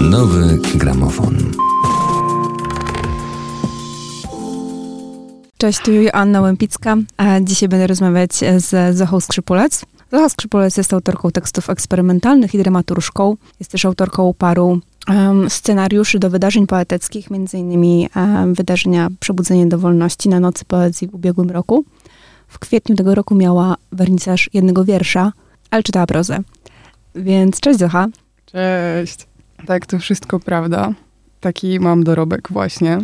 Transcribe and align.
Nowy 0.00 0.58
gramofon. 0.74 1.36
Cześć, 5.58 5.80
tu 5.84 5.92
Joanna 5.92 6.40
Łępicka, 6.40 6.96
a 7.16 7.40
dzisiaj 7.40 7.68
będę 7.68 7.86
rozmawiać 7.86 8.32
z 8.56 8.96
Zochą 8.96 9.20
Skrzypulec. 9.20 9.84
Zocha 10.12 10.28
Skrzypulec 10.28 10.76
jest 10.76 10.92
autorką 10.92 11.30
tekstów 11.30 11.70
eksperymentalnych 11.70 12.54
i 12.54 12.58
dramaturżką. 12.58 13.36
Jest 13.60 13.70
też 13.70 13.84
autorką 13.84 14.34
paru 14.38 14.80
um, 15.08 15.50
scenariuszy 15.50 16.18
do 16.18 16.30
wydarzeń 16.30 16.66
poetyckich, 16.66 17.28
m.in. 17.30 18.08
Um, 18.16 18.54
wydarzenia 18.54 19.08
Przebudzenie 19.20 19.66
do 19.66 19.78
Wolności 19.78 20.28
na 20.28 20.40
Nocy 20.40 20.64
Poezji 20.64 21.08
w 21.08 21.14
ubiegłym 21.14 21.50
roku. 21.50 21.84
W 22.48 22.58
kwietniu 22.58 22.96
tego 22.96 23.14
roku 23.14 23.34
miała 23.34 23.76
wernisaż 23.92 24.50
jednego 24.54 24.84
wiersza, 24.84 25.32
ale 25.70 25.82
czytała 25.82 26.06
prozę. 26.06 26.38
Więc 27.14 27.60
cześć 27.60 27.78
Zocha. 27.78 28.08
Cześć. 28.46 29.29
Tak, 29.66 29.86
to 29.86 29.98
wszystko 29.98 30.40
prawda. 30.40 30.92
Taki 31.40 31.80
mam 31.80 32.04
dorobek 32.04 32.48
właśnie. 32.50 32.98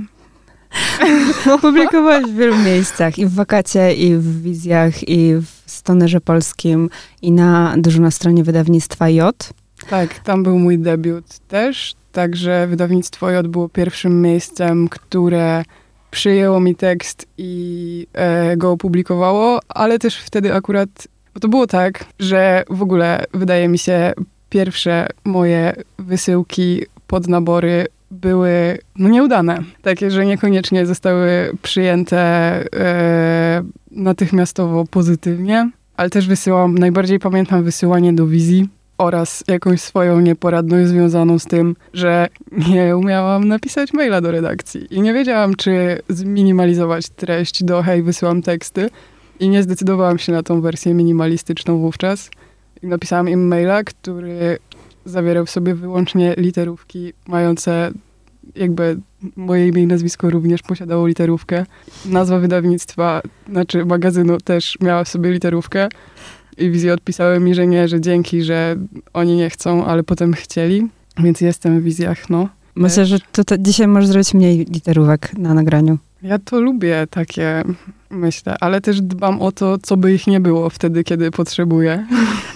Publikowałeś 1.61 2.27
w 2.27 2.37
wielu 2.37 2.59
miejscach, 2.59 3.19
i 3.19 3.27
w 3.27 3.35
Wakacie, 3.35 3.95
i 3.95 4.17
w 4.17 4.43
Wizjach, 4.43 5.09
i 5.09 5.35
w 5.35 5.47
Stonerze 5.67 6.21
Polskim, 6.21 6.91
i 7.23 7.33
na, 7.33 7.75
dużo 7.79 8.03
na 8.03 8.11
stronie 8.11 8.45
wydawnictwa 8.45 9.09
J. 9.09 9.53
Tak, 9.91 10.19
tam 10.19 10.43
był 10.43 10.59
mój 10.59 10.79
debiut 10.79 11.39
też, 11.49 11.95
także 12.13 12.67
wydawnictwo 12.67 13.31
J 13.31 13.47
było 13.47 13.69
pierwszym 13.69 14.23
miejscem, 14.23 14.89
które 14.89 15.63
przyjęło 16.11 16.61
mi 16.61 16.75
tekst 16.75 17.27
i 17.39 18.07
e, 18.13 18.57
go 18.57 18.71
opublikowało, 18.71 19.61
ale 19.69 19.99
też 19.99 20.17
wtedy 20.17 20.55
akurat, 20.55 21.09
bo 21.35 21.41
to 21.41 21.49
było 21.49 21.67
tak, 21.67 22.05
że 22.19 22.65
w 22.71 22.83
ogóle 22.83 23.25
wydaje 23.35 23.69
mi 23.69 23.79
się 23.79 24.13
pierwsze 24.49 25.09
moje 25.25 25.73
wysyłki 25.99 26.83
pod 27.07 27.29
nabory 27.29 27.87
były 28.11 28.79
no, 28.97 29.09
nieudane. 29.09 29.63
Takie, 29.83 30.11
że 30.11 30.27
niekoniecznie 30.27 30.87
zostały 30.87 31.51
przyjęte 31.63 32.19
e, 32.19 33.63
natychmiastowo 33.91 34.85
pozytywnie, 34.85 35.71
ale 35.97 36.11
też 36.11 36.29
wysyłam, 36.29 36.79
najbardziej 36.79 37.19
pamiętam 37.19 37.65
wysyłanie 37.65 38.13
do 38.13 38.27
wizji 38.27 38.69
oraz 38.99 39.45
jakąś 39.49 39.81
swoją 39.81 40.21
nieporadność 40.21 40.89
związaną 40.89 41.39
z 41.39 41.45
tym, 41.45 41.77
że 41.93 42.29
nie 42.71 42.97
umiałam 42.97 43.49
napisać 43.49 43.93
maila 43.93 44.21
do 44.21 44.31
redakcji 44.31 44.95
i 44.95 45.01
nie 45.01 45.15
wiedziałam, 45.15 45.55
czy 45.55 45.99
zminimalizować 46.09 47.09
treść 47.09 47.65
do 47.65 47.83
hej, 47.83 48.03
wysyłam 48.03 48.43
teksty 48.43 48.91
i 49.41 49.49
nie 49.49 49.63
zdecydowałam 49.63 50.19
się 50.19 50.33
na 50.33 50.43
tą 50.43 50.61
wersję 50.61 50.95
minimalistyczną 50.95 51.79
wówczas. 51.79 52.31
Napisałam 52.83 53.29
im 53.29 53.49
maila, 53.49 53.85
który 53.85 54.59
zawierał 55.05 55.47
w 55.47 55.51
sobie 55.51 55.75
wyłącznie 55.75 56.35
literówki 56.37 57.13
mające 57.29 57.91
jakby 58.55 59.01
moje 59.37 59.69
imię 59.69 59.83
i 59.83 59.87
nazwisko 59.87 60.31
również 60.31 60.63
posiadało 60.63 61.07
literówkę. 61.07 61.67
Nazwa 62.07 62.39
wydawnictwa, 62.39 63.23
znaczy 63.51 63.85
magazynu 63.85 64.39
też 64.41 64.79
miała 64.81 65.05
w 65.05 65.09
sobie 65.09 65.31
literówkę. 65.31 65.89
I 66.59 66.71
wizje 66.71 66.93
odpisały 66.93 67.41
mi, 67.41 67.55
że 67.55 67.67
nie, 67.67 67.89
że 67.89 68.01
dzięki, 68.01 68.43
że 68.43 68.77
oni 69.13 69.37
nie 69.37 69.51
chcą, 69.51 69.85
ale 69.85 70.03
potem 70.03 70.33
chcieli. 70.33 70.89
Więc 71.19 71.41
jestem 71.41 71.81
w 71.81 71.83
wizjach, 71.83 72.31
no. 72.31 72.49
Myślę, 72.75 73.07
że 73.07 73.19
to, 73.33 73.45
to 73.45 73.59
dzisiaj 73.59 73.89
możesz 73.89 74.09
zrobić 74.09 74.35
mniej 74.35 74.59
literówek 74.59 75.39
na 75.39 75.55
nagraniu. 75.55 75.99
Ja 76.23 76.39
to 76.39 76.61
lubię 76.61 77.07
takie, 77.11 77.65
myślę, 78.11 78.57
ale 78.61 78.81
też 78.81 79.01
dbam 79.01 79.43
o 79.43 79.53
to, 79.53 79.79
co 79.79 79.97
by 79.97 80.15
ich 80.15 80.27
nie 80.27 80.41
było 80.41 80.71
wtedy, 80.71 81.05
kiedy 81.05 81.31
potrzebuję. 81.31 82.07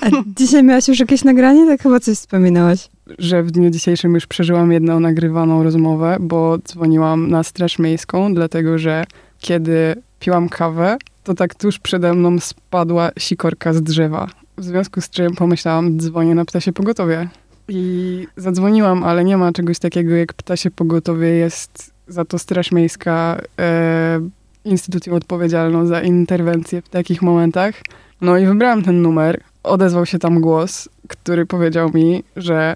A 0.00 0.06
dzisiaj 0.36 0.64
miałaś 0.64 0.88
już 0.88 1.00
jakieś 1.00 1.24
nagranie? 1.24 1.66
Tak 1.66 1.82
chyba 1.82 2.00
coś 2.00 2.16
wspominałaś. 2.16 2.88
Że 3.18 3.42
w 3.42 3.50
dniu 3.50 3.70
dzisiejszym 3.70 4.14
już 4.14 4.26
przeżyłam 4.26 4.72
jedną 4.72 5.00
nagrywaną 5.00 5.62
rozmowę, 5.62 6.16
bo 6.20 6.58
dzwoniłam 6.58 7.30
na 7.30 7.42
Straż 7.42 7.78
Miejską, 7.78 8.34
dlatego 8.34 8.78
że 8.78 9.04
kiedy 9.38 9.94
piłam 10.20 10.48
kawę, 10.48 10.97
to 11.25 11.34
tak 11.34 11.54
tuż 11.54 11.78
przede 11.78 12.14
mną 12.14 12.41
spadła 12.41 13.10
sikorka 13.19 13.72
z 13.72 13.82
drzewa. 13.82 14.28
W 14.58 14.64
związku 14.64 15.00
z 15.00 15.10
czym 15.10 15.34
pomyślałam, 15.34 15.98
dzwonię 15.98 16.34
na 16.34 16.44
ptasie 16.44 16.72
pogotowie. 16.72 17.28
I 17.69 18.26
zadzwoniłam, 18.36 19.04
ale 19.04 19.25
nie 19.25 19.36
ma 19.36 19.52
czegoś 19.52 19.78
takiego 19.78 20.14
jak 20.14 20.32
ptasie 20.32 20.70
pogotowie. 20.70 21.28
Jest 21.28 21.92
za 22.08 22.25
to 22.25 22.38
Straż 22.38 22.72
Miejska 22.72 23.41
e, 23.60 24.20
instytucją 24.65 25.15
odpowiedzialną 25.15 25.87
za 25.87 26.00
interwencję 26.00 26.82
w 26.82 26.88
takich 26.88 27.22
momentach. 27.22 27.75
No 28.21 28.38
i 28.38 28.47
wybrałam 28.47 28.82
ten 28.82 29.03
numer. 29.03 29.41
Odezwał 29.62 30.06
się 30.06 30.19
tam 30.19 30.41
głos, 30.41 30.88
który 31.09 31.47
powiedział 31.47 31.91
mi, 31.94 32.22
że 32.37 32.75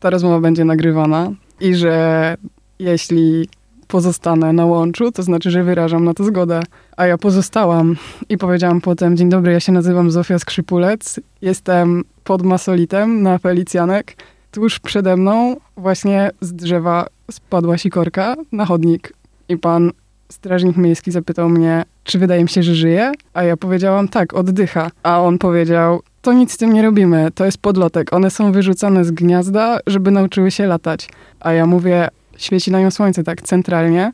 ta 0.00 0.10
rozmowa 0.10 0.40
będzie 0.40 0.64
nagrywana 0.64 1.30
i 1.60 1.74
że 1.74 2.36
jeśli 2.78 3.48
pozostanę 3.88 4.52
na 4.52 4.66
łączu, 4.66 5.12
to 5.12 5.22
znaczy, 5.22 5.50
że 5.50 5.62
wyrażam 5.62 6.04
na 6.04 6.14
to 6.14 6.24
zgodę. 6.24 6.62
A 6.96 7.06
ja 7.06 7.18
pozostałam 7.18 7.96
i 8.28 8.38
powiedziałam 8.38 8.80
potem, 8.80 9.16
dzień 9.16 9.28
dobry, 9.28 9.52
ja 9.52 9.60
się 9.60 9.72
nazywam 9.72 10.10
Zofia 10.10 10.38
Skrzypulec, 10.38 11.20
jestem 11.42 12.04
pod 12.24 12.42
Masolitem 12.42 13.22
na 13.22 13.38
Felicjanek. 13.38 14.16
Tuż 14.50 14.80
przede 14.80 15.16
mną 15.16 15.56
właśnie 15.76 16.30
z 16.40 16.52
drzewa 16.52 17.06
spadła 17.30 17.78
sikorka 17.78 18.36
na 18.52 18.66
chodnik 18.66 19.12
i 19.48 19.56
pan 19.56 19.90
strażnik 20.34 20.76
miejski 20.76 21.10
zapytał 21.10 21.48
mnie, 21.48 21.84
czy 22.04 22.18
wydaje 22.18 22.42
mi 22.42 22.48
się, 22.48 22.62
że 22.62 22.74
żyje? 22.74 23.12
A 23.34 23.42
ja 23.42 23.56
powiedziałam, 23.56 24.08
tak, 24.08 24.34
oddycha. 24.34 24.90
A 25.02 25.20
on 25.20 25.38
powiedział, 25.38 26.02
to 26.22 26.32
nic 26.32 26.52
z 26.52 26.56
tym 26.56 26.72
nie 26.72 26.82
robimy, 26.82 27.28
to 27.34 27.44
jest 27.44 27.58
podlotek. 27.58 28.12
One 28.12 28.30
są 28.30 28.52
wyrzucane 28.52 29.04
z 29.04 29.10
gniazda, 29.10 29.78
żeby 29.86 30.10
nauczyły 30.10 30.50
się 30.50 30.66
latać. 30.66 31.08
A 31.40 31.52
ja 31.52 31.66
mówię, 31.66 32.08
świeci 32.36 32.70
na 32.70 32.80
nią 32.80 32.90
słońce 32.90 33.24
tak 33.24 33.42
centralnie 33.42 34.12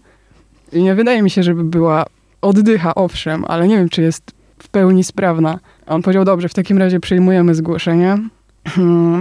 i 0.72 0.82
nie 0.82 0.94
wydaje 0.94 1.22
mi 1.22 1.30
się, 1.30 1.42
żeby 1.42 1.64
była 1.64 2.04
oddycha, 2.42 2.94
owszem, 2.94 3.44
ale 3.48 3.68
nie 3.68 3.76
wiem, 3.76 3.88
czy 3.88 4.02
jest 4.02 4.32
w 4.58 4.68
pełni 4.68 5.04
sprawna. 5.04 5.58
A 5.86 5.94
on 5.94 6.02
powiedział, 6.02 6.24
dobrze, 6.24 6.48
w 6.48 6.54
takim 6.54 6.78
razie 6.78 7.00
przyjmujemy 7.00 7.54
zgłoszenie. 7.54 8.18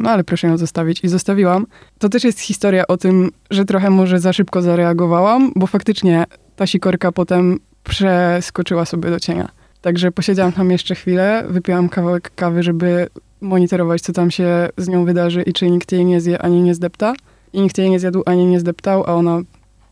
No 0.01 0.09
ale 0.09 0.23
proszę 0.23 0.47
ją 0.47 0.57
zostawić. 0.57 1.03
I 1.03 1.07
zostawiłam. 1.07 1.65
To 1.99 2.09
też 2.09 2.23
jest 2.23 2.39
historia 2.39 2.87
o 2.87 2.97
tym, 2.97 3.31
że 3.51 3.65
trochę 3.65 3.89
może 3.89 4.19
za 4.19 4.33
szybko 4.33 4.61
zareagowałam, 4.61 5.51
bo 5.55 5.67
faktycznie 5.67 6.25
ta 6.59 6.67
sikorka 6.67 7.11
potem 7.11 7.59
przeskoczyła 7.83 8.85
sobie 8.85 9.09
do 9.09 9.19
cienia. 9.19 9.49
Także 9.81 10.11
posiedziałam 10.11 10.51
tam 10.51 10.71
jeszcze 10.71 10.95
chwilę, 10.95 11.45
wypiłam 11.49 11.89
kawałek 11.89 12.31
kawy, 12.35 12.63
żeby 12.63 13.07
monitorować, 13.41 14.01
co 14.01 14.13
tam 14.13 14.31
się 14.31 14.69
z 14.77 14.87
nią 14.87 15.05
wydarzy 15.05 15.41
i 15.41 15.53
czy 15.53 15.71
nikt 15.71 15.91
jej 15.91 16.05
nie 16.05 16.21
zje 16.21 16.41
ani 16.41 16.61
nie 16.61 16.75
zdepta. 16.75 17.13
I 17.53 17.61
nikt 17.61 17.77
jej 17.77 17.89
nie 17.89 17.99
zjadł 17.99 18.23
ani 18.25 18.45
nie 18.45 18.59
zdeptał, 18.59 19.03
a 19.07 19.13
ona 19.15 19.41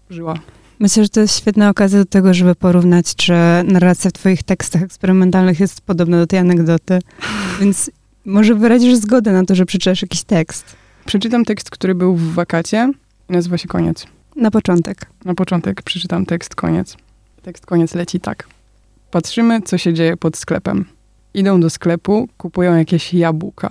żyła. 0.09 0.33
Myślę, 0.79 1.03
że 1.03 1.09
to 1.09 1.19
jest 1.19 1.37
świetna 1.37 1.69
okazja 1.69 1.99
do 1.99 2.05
tego, 2.05 2.33
żeby 2.33 2.55
porównać, 2.55 3.15
czy 3.15 3.33
narracja 3.65 4.09
w 4.09 4.13
twoich 4.13 4.43
tekstach 4.43 4.81
eksperymentalnych 4.81 5.59
jest 5.59 5.81
podobna 5.81 6.17
do 6.17 6.27
tej 6.27 6.39
anegdoty. 6.39 6.99
Więc 7.59 7.91
może 8.25 8.55
wyrazisz 8.55 8.95
zgodę 8.95 9.31
na 9.31 9.45
to, 9.45 9.55
że 9.55 9.65
przeczytasz 9.65 10.01
jakiś 10.01 10.23
tekst. 10.23 10.75
Przeczytam 11.05 11.45
tekst, 11.45 11.69
który 11.69 11.95
był 11.95 12.15
w 12.15 12.33
wakacie 12.33 12.91
i 13.29 13.33
nazywa 13.33 13.57
się 13.57 13.67
Koniec. 13.67 14.16
Na 14.37 14.51
początek. 14.51 15.05
Na 15.25 15.33
początek 15.33 15.81
przeczytam 15.81 16.25
tekst 16.25 16.55
Koniec. 16.55 16.97
Tekst 17.41 17.65
Koniec 17.65 17.95
leci 17.95 18.19
tak. 18.19 18.47
Patrzymy, 19.11 19.61
co 19.61 19.77
się 19.77 19.93
dzieje 19.93 20.17
pod 20.17 20.37
sklepem. 20.37 20.85
Idą 21.33 21.59
do 21.59 21.69
sklepu, 21.69 22.27
kupują 22.37 22.75
jakieś 22.75 23.13
jabłka. 23.13 23.69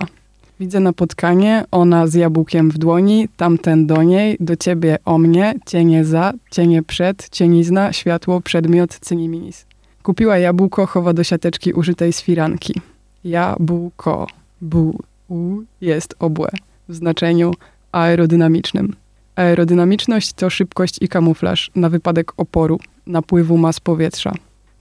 Widzę 0.59 0.79
napotkanie, 0.79 1.65
ona 1.71 2.07
z 2.07 2.13
jabłkiem 2.13 2.71
w 2.71 2.77
dłoni, 2.77 3.29
tamten 3.37 3.87
do 3.87 4.03
niej, 4.03 4.37
do 4.39 4.55
ciebie 4.55 4.97
o 5.05 5.17
mnie, 5.17 5.53
cienie 5.65 6.05
za, 6.05 6.33
cienie 6.51 6.83
przed, 6.83 7.29
cienizna, 7.29 7.93
światło, 7.93 8.41
przedmiot, 8.41 8.99
cyniminis. 8.99 9.65
Kupiła 10.03 10.37
jabłko, 10.37 10.85
chowa 10.85 11.13
do 11.13 11.23
siateczki 11.23 11.73
użytej 11.73 12.13
z 12.13 12.21
firanki. 12.21 12.81
Jabłko, 13.23 14.27
bu, 14.61 14.99
u 15.29 15.57
jest 15.81 16.15
obłe 16.19 16.49
w 16.89 16.95
znaczeniu 16.95 17.53
aerodynamicznym. 17.91 18.95
Aerodynamiczność 19.37 20.33
to 20.33 20.49
szybkość 20.49 20.97
i 21.01 21.07
kamuflaż 21.07 21.71
na 21.75 21.89
wypadek 21.89 22.31
oporu, 22.37 22.79
napływu 23.07 23.57
mas 23.57 23.79
powietrza. 23.79 24.33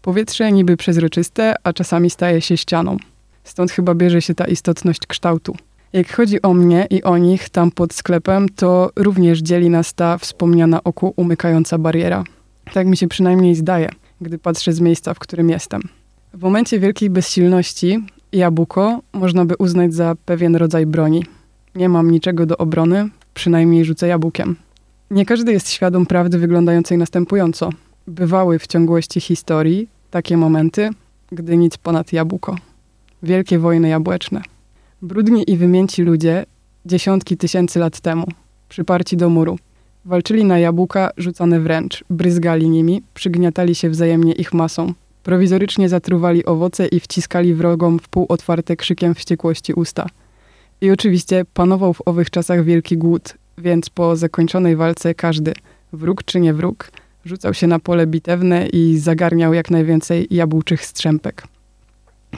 Powietrze 0.03 0.53
niby 0.53 0.77
przezroczyste, 0.77 1.55
a 1.65 1.73
czasami 1.73 2.11
staje 2.11 2.41
się 2.41 2.57
ścianą. 2.57 2.97
Stąd 3.45 3.71
chyba 3.71 3.95
bierze 3.95 4.23
się 4.23 4.35
ta 4.35 4.45
istotność 4.45 5.07
kształtu. 5.07 5.57
Jak 5.93 6.13
chodzi 6.13 6.43
o 6.43 6.55
mnie 6.55 6.87
i 6.91 7.03
o 7.03 7.19
nich 7.19 7.49
tam 7.49 7.71
pod 7.71 7.95
sklepem, 7.95 8.49
to 8.49 8.91
również 8.97 9.39
dzieli 9.39 9.71
nas 9.71 9.95
ta 9.95 10.19
wspomniana 10.19 10.85
oku 10.85 11.15
umykająca 11.17 11.79
bariera. 11.79 12.25
Tak 12.73 12.87
mi 12.87 12.97
się 12.97 13.09
przynajmniej 13.09 13.55
zdaje, 13.55 13.89
gdy 14.21 14.39
patrzę 14.39 14.73
z 14.73 14.81
miejsca, 14.81 15.15
w 15.15 15.19
którym 15.19 15.51
jestem. 15.51 15.83
W 16.35 16.43
momencie 16.43 16.79
wielkiej 16.79 17.11
bezsilności 17.11 17.99
jabłko 18.33 19.01
można 19.13 19.45
by 19.45 19.55
uznać 19.59 19.95
za 19.95 20.15
pewien 20.25 20.57
rodzaj 20.57 20.87
broni. 20.87 21.25
Nie 21.75 21.89
mam 21.89 22.11
niczego 22.11 22.47
do 22.47 22.59
obrony, 22.59 23.09
przynajmniej 23.37 23.85
rzucę 23.85 24.09
jabłkiem. 24.09 24.57
Nie 25.11 25.27
każdy 25.27 25.53
jest 25.53 25.71
świadom 25.71 26.07
prawdy 26.07 26.39
wyglądającej 26.39 26.99
następująco. 26.99 27.71
Bywały 28.07 28.59
w 28.59 28.67
ciągłości 28.67 29.21
historii 29.21 29.89
takie 30.11 30.37
momenty, 30.37 30.91
gdy 31.33 31.57
nic 31.57 31.77
ponad 31.77 32.13
jabłko. 32.13 32.57
Wielkie 33.23 33.59
wojny 33.59 33.89
jabłeczne. 33.89 34.43
Brudni 35.03 35.51
i 35.51 35.57
wymięci 35.57 36.03
ludzie 36.03 36.47
dziesiątki 36.87 37.37
tysięcy 37.37 37.79
lat 37.79 38.01
temu. 38.01 38.27
przyparci 38.69 39.17
do 39.17 39.29
muru. 39.29 39.59
Walczyli 40.05 40.45
na 40.45 40.59
jabłka 40.59 41.11
rzucane 41.17 41.61
wręcz, 41.61 42.05
bryzgali 42.11 42.69
nimi, 42.69 43.03
przygniatali 43.15 43.75
się 43.75 43.91
wzajemnie 43.91 44.33
ich 44.33 44.55
masą. 44.55 44.93
Prowizorycznie 45.23 45.89
zatruwali 45.89 46.45
owoce 46.45 46.87
i 46.87 47.01
wciskali 47.01 47.55
wrogom 47.55 47.99
w 47.99 48.09
pół 48.09 48.27
otwarte 48.29 48.77
krzykiem 48.77 49.15
wściekłości 49.15 49.73
usta. 49.73 50.07
I 50.81 50.91
oczywiście 50.91 51.45
panował 51.55 51.95
w 51.95 52.03
owych 52.09 52.31
czasach 52.31 52.65
wielki 52.65 52.99
głód, 52.99 53.35
więc 53.59 53.91
po 53.91 54.17
zakończonej 54.17 54.77
walce 54.77 55.15
każdy, 55.15 55.53
wróg 55.93 56.25
czy 56.25 56.41
nie 56.41 56.55
wróg, 56.55 56.91
rzucał 57.25 57.55
się 57.55 57.67
na 57.67 57.79
pole 57.79 58.07
bitewne 58.07 58.67
i 58.67 58.99
zagarniał 58.99 59.55
jak 59.55 59.71
najwięcej 59.71 60.27
jabłczych 60.31 60.85
strzępek. 60.85 61.43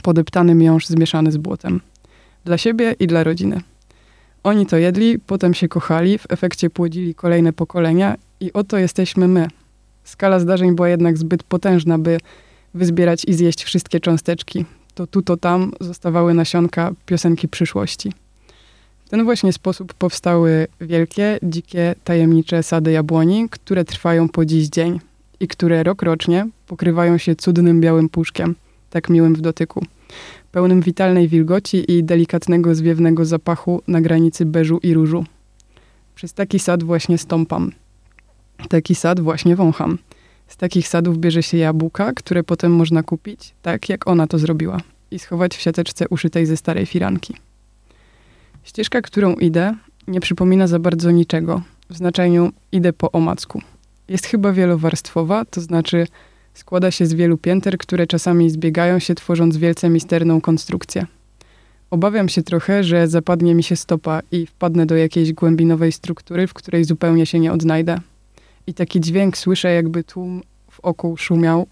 Podeptany 0.02 0.54
miąższ 0.54 0.86
zmieszany 0.86 1.32
z 1.32 1.36
błotem. 1.36 1.80
Dla 2.44 2.58
siebie 2.58 2.94
i 3.00 3.06
dla 3.06 3.24
rodziny. 3.24 3.60
Oni 4.42 4.66
to 4.66 4.76
jedli, 4.76 5.18
potem 5.18 5.54
się 5.54 5.68
kochali, 5.68 6.18
w 6.18 6.26
efekcie 6.28 6.70
płodzili 6.70 7.14
kolejne 7.14 7.52
pokolenia 7.52 8.16
i 8.40 8.52
oto 8.52 8.78
jesteśmy 8.78 9.28
my. 9.28 9.48
Skala 10.04 10.40
zdarzeń 10.40 10.74
była 10.74 10.88
jednak 10.88 11.18
zbyt 11.18 11.42
potężna, 11.42 11.98
by 11.98 12.18
wyzbierać 12.74 13.24
i 13.24 13.34
zjeść 13.34 13.64
wszystkie 13.64 14.00
cząsteczki. 14.00 14.64
To 14.94 15.06
tu, 15.06 15.22
to 15.22 15.36
tam 15.36 15.72
zostawały 15.80 16.34
nasionka 16.34 16.92
piosenki 17.06 17.48
przyszłości. 17.48 18.12
Ten 19.08 19.24
właśnie 19.24 19.52
sposób 19.52 19.94
powstały 19.94 20.66
wielkie, 20.80 21.38
dzikie, 21.42 21.94
tajemnicze 22.04 22.62
sady 22.62 22.92
jabłoni, 22.92 23.48
które 23.48 23.84
trwają 23.84 24.28
po 24.28 24.44
dziś 24.44 24.68
dzień 24.68 25.00
i 25.40 25.48
które 25.48 25.82
rok 25.82 26.02
rocznie 26.02 26.48
pokrywają 26.66 27.18
się 27.18 27.36
cudnym 27.36 27.80
białym 27.80 28.08
puszkiem, 28.08 28.54
tak 28.90 29.08
miłym 29.10 29.34
w 29.34 29.40
dotyku, 29.40 29.86
pełnym 30.52 30.80
witalnej 30.80 31.28
wilgoci 31.28 31.92
i 31.92 32.04
delikatnego 32.04 32.74
zwiewnego 32.74 33.24
zapachu 33.24 33.82
na 33.88 34.00
granicy 34.00 34.46
beżu 34.46 34.78
i 34.82 34.94
różu. 34.94 35.24
Przez 36.14 36.32
taki 36.32 36.58
sad 36.58 36.82
właśnie 36.82 37.18
stąpam. 37.18 37.72
Taki 38.68 38.94
sad 38.94 39.20
właśnie 39.20 39.56
wącham. 39.56 39.98
Z 40.48 40.56
takich 40.56 40.88
sadów 40.88 41.18
bierze 41.18 41.42
się 41.42 41.56
jabłka, 41.56 42.12
które 42.12 42.44
potem 42.44 42.72
można 42.72 43.02
kupić, 43.02 43.54
tak 43.62 43.88
jak 43.88 44.08
ona 44.08 44.26
to 44.26 44.38
zrobiła, 44.38 44.80
i 45.10 45.18
schować 45.18 45.56
w 45.56 45.60
siateczce 45.60 46.08
uszytej 46.08 46.46
ze 46.46 46.56
starej 46.56 46.86
firanki. 46.86 47.34
Ścieżka, 48.68 49.02
którą 49.02 49.34
idę, 49.34 49.74
nie 50.08 50.20
przypomina 50.20 50.66
za 50.66 50.78
bardzo 50.78 51.10
niczego, 51.10 51.62
w 51.90 51.96
znaczeniu 51.96 52.52
idę 52.72 52.92
po 52.92 53.12
omacku. 53.12 53.62
Jest 54.08 54.26
chyba 54.26 54.52
wielowarstwowa, 54.52 55.44
to 55.44 55.60
znaczy 55.60 56.06
składa 56.54 56.90
się 56.90 57.06
z 57.06 57.14
wielu 57.14 57.38
pięter, 57.38 57.78
które 57.78 58.06
czasami 58.06 58.50
zbiegają 58.50 58.98
się, 58.98 59.14
tworząc 59.14 59.56
wielce 59.56 59.88
misterną 59.88 60.40
konstrukcję. 60.40 61.06
Obawiam 61.90 62.28
się 62.28 62.42
trochę, 62.42 62.84
że 62.84 63.08
zapadnie 63.08 63.54
mi 63.54 63.62
się 63.62 63.76
stopa 63.76 64.20
i 64.32 64.46
wpadnę 64.46 64.86
do 64.86 64.96
jakiejś 64.96 65.32
głębinowej 65.32 65.92
struktury, 65.92 66.46
w 66.46 66.54
której 66.54 66.84
zupełnie 66.84 67.26
się 67.26 67.38
nie 67.40 67.52
odnajdę. 67.52 68.00
I 68.66 68.74
taki 68.74 69.00
dźwięk 69.00 69.36
słyszę, 69.36 69.72
jakby 69.72 70.04
tłum 70.04 70.42
w 70.70 70.80
oku 70.80 71.16
szumiał, 71.16 71.66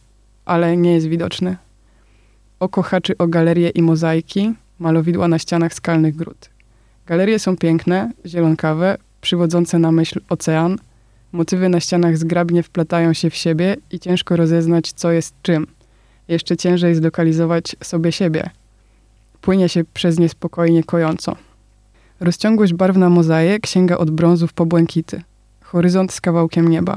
ale 0.45 0.77
nie 0.77 0.93
jest 0.93 1.07
widoczny. 1.07 1.57
Oko 2.61 2.83
haczy 2.83 3.19
o 3.19 3.27
galerie 3.27 3.69
i 3.69 3.83
mozaiki, 3.83 4.53
malowidła 4.79 5.29
na 5.29 5.39
ścianach 5.39 5.75
skalnych 5.75 6.17
gród. 6.17 6.56
Galerie 7.07 7.39
są 7.39 7.57
piękne, 7.57 8.13
zielonkawe, 8.27 8.97
przywodzące 9.21 9.79
na 9.79 9.93
myśl 9.93 10.21
ocean. 10.29 10.77
Motywy 11.33 11.69
na 11.69 11.81
ścianach 11.81 12.17
zgrabnie 12.17 12.63
wplatają 12.63 13.13
się 13.13 13.31
w 13.31 13.35
siebie 13.35 13.77
i 13.91 14.01
ciężko 14.01 14.37
rozeznać, 14.37 14.93
co 14.93 15.11
jest 15.13 15.35
czym. 15.43 15.67
Jeszcze 16.29 16.57
ciężej 16.57 16.95
zlokalizować 16.95 17.77
sobie 17.83 18.13
siebie. 18.13 18.51
Płynie 19.41 19.69
się 19.69 19.85
przez 19.95 20.19
nie 20.19 20.29
spokojnie 20.29 20.85
kojąco. 20.85 21.37
Rozciągłość 22.21 22.75
barw 22.75 22.97
na 22.97 23.11
mozaik 23.11 23.67
sięga 23.67 23.97
od 23.97 24.11
brązów 24.11 24.53
po 24.53 24.67
błękity. 24.67 25.23
Horyzont 25.63 26.13
z 26.13 26.21
kawałkiem 26.21 26.69
nieba. 26.69 26.97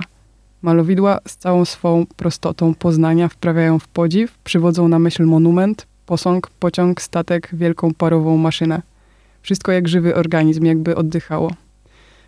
Malowidła 0.62 1.20
z 1.28 1.38
całą 1.38 1.66
swą 1.66 2.06
prostotą 2.16 2.74
poznania 2.74 3.28
wprawiają 3.28 3.80
w 3.80 3.88
podziw, 3.88 4.38
przywodzą 4.44 4.88
na 4.88 5.00
myśl 5.00 5.26
monument, 5.26 5.88
posąg, 6.06 6.50
pociąg, 6.60 7.02
statek, 7.02 7.50
wielką 7.54 7.94
parową 7.94 8.38
maszynę. 8.38 8.82
Wszystko 9.42 9.72
jak 9.72 9.88
żywy 9.88 10.16
organizm, 10.16 10.66
jakby 10.66 10.96
oddychało. 10.96 11.52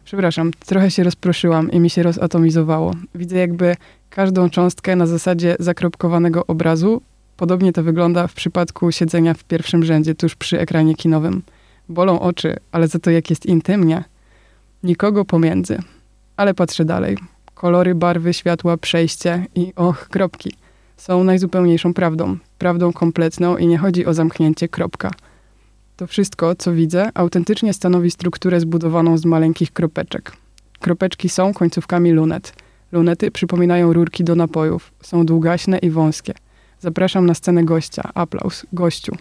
Przepraszam, 0.06 0.52
trochę 0.66 0.92
się 0.92 1.04
rozproszyłam 1.04 1.72
i 1.72 1.80
mi 1.80 1.90
się 1.90 2.04
rozatomizowało. 2.04 2.94
Widzę 3.16 3.38
jakby 3.38 3.76
każdą 4.10 4.50
cząstkę 4.50 4.96
na 4.96 5.08
zasadzie 5.08 5.56
zakropkowanego 5.60 6.46
obrazu. 6.48 7.02
Podobnie 7.38 7.74
to 7.74 7.84
wygląda 7.84 8.28
w 8.28 8.34
przypadku 8.34 8.92
siedzenia 8.92 9.34
w 9.34 9.44
pierwszym 9.44 9.84
rzędzie 9.84 10.16
tuż 10.16 10.36
przy 10.36 10.60
ekranie 10.60 10.96
kinowym. 10.96 11.42
Bolą 11.90 12.20
oczy, 12.20 12.56
ale 12.72 12.88
za 12.88 13.00
to 13.00 13.12
jak 13.12 13.30
jest 13.30 13.46
intymnie. 13.46 14.04
Nikogo 14.84 15.26
pomiędzy. 15.26 15.80
Ale 16.38 16.54
patrzę 16.54 16.86
dalej. 16.86 17.18
Kolory, 17.54 17.96
barwy, 17.96 18.34
światła, 18.34 18.78
przejście 18.78 19.46
i 19.56 19.74
och, 19.76 20.10
kropki. 20.10 20.54
Są 20.98 21.24
najzupełniejszą 21.24 21.94
prawdą. 21.94 22.38
Prawdą 22.58 22.94
kompletną 22.94 23.58
i 23.58 23.68
nie 23.68 23.78
chodzi 23.78 24.06
o 24.06 24.14
zamknięcie 24.14 24.68
kropka. 24.68 25.12
To 25.98 26.08
wszystko, 26.08 26.56
co 26.56 26.74
widzę, 26.74 27.10
autentycznie 27.14 27.74
stanowi 27.74 28.12
strukturę 28.12 28.60
zbudowaną 28.60 29.18
z 29.18 29.26
maleńkich 29.26 29.72
kropeczek. 29.72 30.32
Kropeczki 30.80 31.30
są 31.30 31.54
końcówkami 31.54 32.12
lunet. 32.12 32.54
Lunety 32.92 33.32
przypominają 33.32 33.94
rurki 33.94 34.24
do 34.24 34.36
napojów. 34.36 34.92
Są 35.02 35.26
długaśne 35.26 35.78
i 35.78 35.90
wąskie. 35.90 36.34
Zapraszam 36.80 37.26
na 37.26 37.34
scenę 37.34 37.64
gościa. 37.64 38.10
Aplauz. 38.14 38.66
Gościu. 38.74 39.16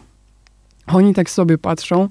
Oni 0.87 1.15
tak 1.15 1.31
sobie 1.31 1.59
patrzą. 1.59 2.09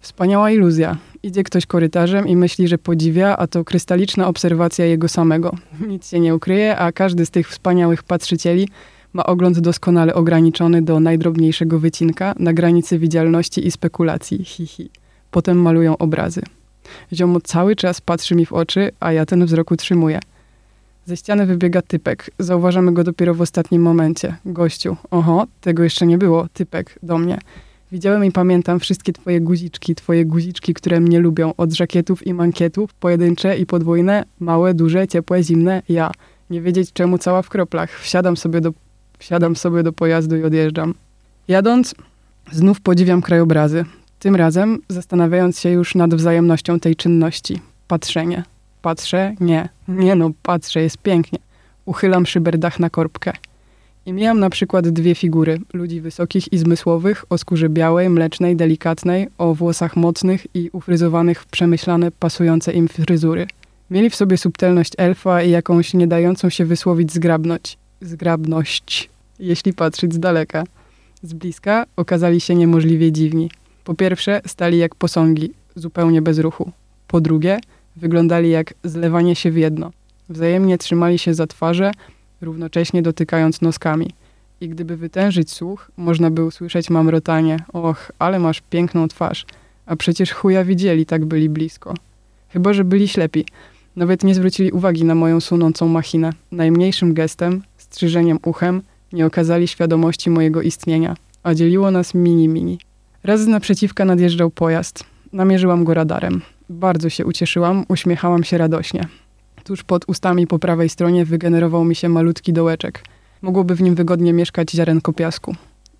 Wspaniała 0.00 0.50
iluzja. 0.50 0.96
Idzie 1.22 1.42
ktoś 1.42 1.66
korytarzem 1.66 2.28
i 2.28 2.36
myśli, 2.36 2.68
że 2.68 2.78
podziwia, 2.78 3.36
a 3.36 3.46
to 3.46 3.64
krystaliczna 3.64 4.28
obserwacja 4.28 4.84
jego 4.84 5.08
samego. 5.08 5.54
Nic 5.88 6.10
się 6.10 6.20
nie 6.20 6.34
ukryje, 6.34 6.76
a 6.76 6.92
każdy 6.92 7.26
z 7.26 7.30
tych 7.30 7.48
wspaniałych 7.48 8.02
patrzycieli 8.02 8.68
ma 9.12 9.26
ogląd 9.26 9.58
doskonale 9.58 10.14
ograniczony 10.14 10.82
do 10.82 11.00
najdrobniejszego 11.00 11.78
wycinka 11.78 12.34
na 12.38 12.52
granicy 12.52 12.98
widzialności 12.98 13.66
i 13.66 13.70
spekulacji. 13.70 14.44
Hi, 14.44 14.66
hi. 14.66 14.90
Potem 15.30 15.62
malują 15.62 15.98
obrazy. 15.98 16.42
Ziomo 17.12 17.40
cały 17.40 17.76
czas 17.76 18.00
patrzy 18.00 18.34
mi 18.34 18.46
w 18.46 18.52
oczy, 18.52 18.90
a 19.00 19.12
ja 19.12 19.26
ten 19.26 19.46
wzrok 19.46 19.70
utrzymuję. 19.70 20.20
Ze 21.06 21.16
ściany 21.16 21.46
wybiega 21.46 21.82
typek. 21.82 22.30
Zauważamy 22.38 22.92
go 22.92 23.04
dopiero 23.04 23.34
w 23.34 23.40
ostatnim 23.40 23.82
momencie. 23.82 24.36
Gościu. 24.44 24.96
Oho, 25.10 25.46
tego 25.60 25.84
jeszcze 25.84 26.06
nie 26.06 26.18
było. 26.18 26.48
Typek. 26.52 26.98
Do 27.02 27.18
mnie. 27.18 27.38
Widziałem 27.92 28.24
i 28.24 28.32
pamiętam 28.32 28.80
wszystkie 28.80 29.12
twoje 29.12 29.40
guziczki, 29.40 29.94
twoje 29.94 30.24
guziczki, 30.24 30.74
które 30.74 31.00
mnie 31.00 31.20
lubią. 31.20 31.52
Od 31.56 31.72
żakietów 31.72 32.26
i 32.26 32.34
mankietów, 32.34 32.94
pojedyncze 32.94 33.58
i 33.58 33.66
podwójne, 33.66 34.24
małe, 34.40 34.74
duże, 34.74 35.08
ciepłe, 35.08 35.42
zimne. 35.42 35.82
Ja. 35.88 36.10
Nie 36.50 36.60
wiedzieć 36.60 36.92
czemu 36.92 37.18
cała 37.18 37.42
w 37.42 37.48
kroplach. 37.48 38.00
Wsiadam 38.00 38.36
sobie 38.36 38.60
do 38.60 38.72
Wsiadam 39.20 39.56
sobie 39.56 39.82
do 39.82 39.92
pojazdu 39.92 40.36
i 40.36 40.44
odjeżdżam. 40.44 40.94
Jadąc, 41.48 41.94
znów 42.52 42.80
podziwiam 42.80 43.22
krajobrazy. 43.22 43.84
Tym 44.18 44.36
razem 44.36 44.78
zastanawiając 44.88 45.60
się 45.60 45.70
już 45.70 45.94
nad 45.94 46.14
wzajemnością 46.14 46.80
tej 46.80 46.96
czynności. 46.96 47.60
Patrzenie. 47.88 48.44
Patrzę? 48.82 49.34
Nie. 49.40 49.68
Nie 49.88 50.14
no, 50.14 50.30
patrzę, 50.42 50.82
jest 50.82 50.98
pięknie. 50.98 51.38
Uchylam 51.84 52.26
szyberdach 52.26 52.80
na 52.80 52.90
korbkę. 52.90 53.32
I 54.06 54.12
mijam 54.12 54.40
na 54.40 54.50
przykład 54.50 54.88
dwie 54.88 55.14
figury, 55.14 55.60
ludzi 55.72 56.00
wysokich 56.00 56.52
i 56.52 56.58
zmysłowych, 56.58 57.24
o 57.30 57.38
skórze 57.38 57.68
białej, 57.68 58.10
mlecznej, 58.10 58.56
delikatnej, 58.56 59.28
o 59.38 59.54
włosach 59.54 59.96
mocnych 59.96 60.46
i 60.54 60.70
ufryzowanych 60.72 61.42
w 61.42 61.46
przemyślane, 61.46 62.10
pasujące 62.10 62.72
im 62.72 62.88
fryzury. 62.88 63.46
Mieli 63.90 64.10
w 64.10 64.16
sobie 64.16 64.36
subtelność 64.36 64.92
elfa 64.98 65.42
i 65.42 65.50
jakąś 65.50 65.94
nie 65.94 66.06
dającą 66.06 66.50
się 66.50 66.64
wysłowić 66.64 67.12
zgrabność 67.12 67.78
zgrabność, 68.00 69.10
jeśli 69.38 69.72
patrzeć 69.72 70.14
z 70.14 70.18
daleka. 70.18 70.64
Z 71.22 71.32
bliska 71.32 71.86
okazali 71.96 72.40
się 72.40 72.54
niemożliwie 72.54 73.12
dziwni. 73.12 73.50
Po 73.84 73.94
pierwsze, 73.94 74.40
stali 74.46 74.78
jak 74.78 74.94
posągi, 74.94 75.52
zupełnie 75.74 76.22
bez 76.22 76.38
ruchu. 76.38 76.72
Po 77.08 77.20
drugie, 77.20 77.58
wyglądali 77.96 78.50
jak 78.50 78.74
zlewanie 78.84 79.36
się 79.36 79.50
w 79.50 79.56
jedno. 79.56 79.90
Wzajemnie 80.28 80.78
trzymali 80.78 81.18
się 81.18 81.34
za 81.34 81.46
twarze, 81.46 81.92
równocześnie 82.40 83.02
dotykając 83.02 83.60
noskami. 83.60 84.10
I 84.60 84.68
gdyby 84.68 84.96
wytężyć 84.96 85.50
słuch, 85.50 85.90
można 85.96 86.30
by 86.30 86.44
usłyszeć 86.44 86.90
mamrotanie: 86.90 87.56
Och, 87.72 88.12
ale 88.18 88.38
masz 88.38 88.60
piękną 88.60 89.08
twarz. 89.08 89.46
A 89.86 89.96
przecież 89.96 90.32
chuja 90.32 90.64
widzieli, 90.64 91.06
tak 91.06 91.24
byli 91.24 91.48
blisko. 91.48 91.94
Chyba, 92.48 92.72
że 92.72 92.84
byli 92.84 93.08
ślepi. 93.08 93.44
Nawet 93.96 94.24
nie 94.24 94.34
zwrócili 94.34 94.72
uwagi 94.72 95.04
na 95.04 95.14
moją 95.14 95.40
sunącą 95.40 95.88
machinę. 95.88 96.30
Najmniejszym 96.52 97.14
gestem, 97.14 97.62
strzyżeniem 97.90 98.38
uchem, 98.44 98.82
nie 99.12 99.26
okazali 99.26 99.68
świadomości 99.68 100.30
mojego 100.30 100.62
istnienia, 100.62 101.16
a 101.42 101.54
dzieliło 101.54 101.90
nas 101.90 102.14
mini-mini. 102.14 102.78
Raz 103.24 103.40
z 103.40 103.46
naprzeciwka 103.46 104.04
nadjeżdżał 104.04 104.50
pojazd. 104.50 105.04
Namierzyłam 105.32 105.84
go 105.84 105.94
radarem. 105.94 106.42
Bardzo 106.68 107.10
się 107.10 107.26
ucieszyłam, 107.26 107.84
uśmiechałam 107.88 108.44
się 108.44 108.58
radośnie. 108.58 109.08
Tuż 109.64 109.84
pod 109.84 110.04
ustami 110.08 110.46
po 110.46 110.58
prawej 110.58 110.88
stronie 110.88 111.24
wygenerował 111.24 111.84
mi 111.84 111.94
się 111.94 112.08
malutki 112.08 112.52
dołeczek. 112.52 113.04
Mogłoby 113.42 113.74
w 113.74 113.82
nim 113.82 113.94
wygodnie 113.94 114.32
mieszkać 114.32 114.70
ziarenko 114.70 115.12
piasku. 115.12 115.54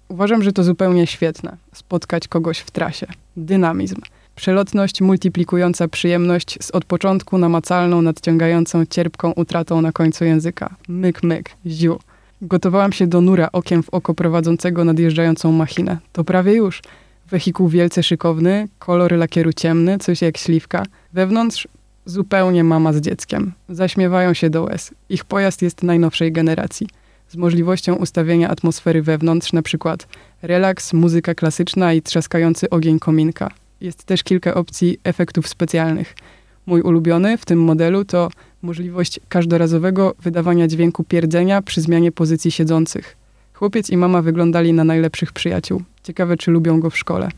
Uważam, 0.08 0.42
że 0.42 0.52
to 0.52 0.64
zupełnie 0.64 1.06
świetne. 1.06 1.56
Spotkać 1.72 2.28
kogoś 2.28 2.58
w 2.58 2.70
trasie. 2.70 3.06
Dynamizm. 3.36 4.00
Przelotność 4.40 5.00
multiplikująca 5.00 5.88
przyjemność 5.88 6.58
z 6.60 6.70
od 6.70 6.84
początku 6.84 7.38
namacalną, 7.38 8.02
nadciągającą 8.02 8.86
cierpką 8.86 9.32
utratą 9.32 9.80
na 9.80 9.92
końcu 9.92 10.24
języka. 10.24 10.76
Myk, 10.88 11.22
myk, 11.22 11.50
ziu. 11.66 11.98
Gotowałam 12.42 12.92
się 12.92 13.06
do 13.06 13.20
nura 13.20 13.48
okiem 13.52 13.82
w 13.82 13.88
oko 13.88 14.14
prowadzącego 14.14 14.84
nadjeżdżającą 14.84 15.52
machinę. 15.52 15.98
To 16.12 16.24
prawie 16.24 16.52
już. 16.52 16.82
Wehikuł 17.30 17.68
wielce 17.68 18.02
szykowny, 18.02 18.68
kolor 18.78 19.12
lakieru 19.12 19.52
ciemny, 19.52 19.98
coś 19.98 20.22
jak 20.22 20.38
śliwka. 20.38 20.86
Wewnątrz 21.12 21.68
zupełnie 22.04 22.64
mama 22.64 22.92
z 22.92 23.00
dzieckiem. 23.00 23.52
Zaśmiewają 23.68 24.34
się 24.34 24.50
do 24.50 24.62
łez. 24.62 24.94
Ich 25.08 25.24
pojazd 25.24 25.62
jest 25.62 25.82
najnowszej 25.82 26.32
generacji. 26.32 26.86
Z 27.28 27.36
możliwością 27.36 27.94
ustawienia 27.94 28.48
atmosfery 28.48 29.02
wewnątrz, 29.02 29.52
na 29.52 29.62
przykład 29.62 30.08
relaks, 30.42 30.92
muzyka 30.92 31.34
klasyczna 31.34 31.92
i 31.92 32.02
trzaskający 32.02 32.70
ogień 32.70 32.98
kominka. 32.98 33.50
Jest 33.80 34.04
też 34.04 34.22
kilka 34.22 34.54
opcji 34.54 34.98
efektów 35.04 35.48
specjalnych. 35.48 36.14
Mój 36.66 36.82
ulubiony 36.82 37.38
w 37.38 37.44
tym 37.44 37.62
modelu 37.62 38.04
to 38.04 38.30
możliwość 38.62 39.20
każdorazowego 39.28 40.14
wydawania 40.22 40.68
dźwięku 40.68 41.04
pierdzenia 41.04 41.62
przy 41.62 41.80
zmianie 41.80 42.12
pozycji 42.12 42.50
siedzących. 42.50 43.16
Chłopiec 43.54 43.90
i 43.90 43.96
mama 43.96 44.22
wyglądali 44.22 44.72
na 44.72 44.84
najlepszych 44.84 45.32
przyjaciół. 45.32 45.82
Ciekawe, 46.02 46.36
czy 46.36 46.50
lubią 46.50 46.80
go 46.80 46.90
w 46.90 46.98
szkole. 46.98 47.28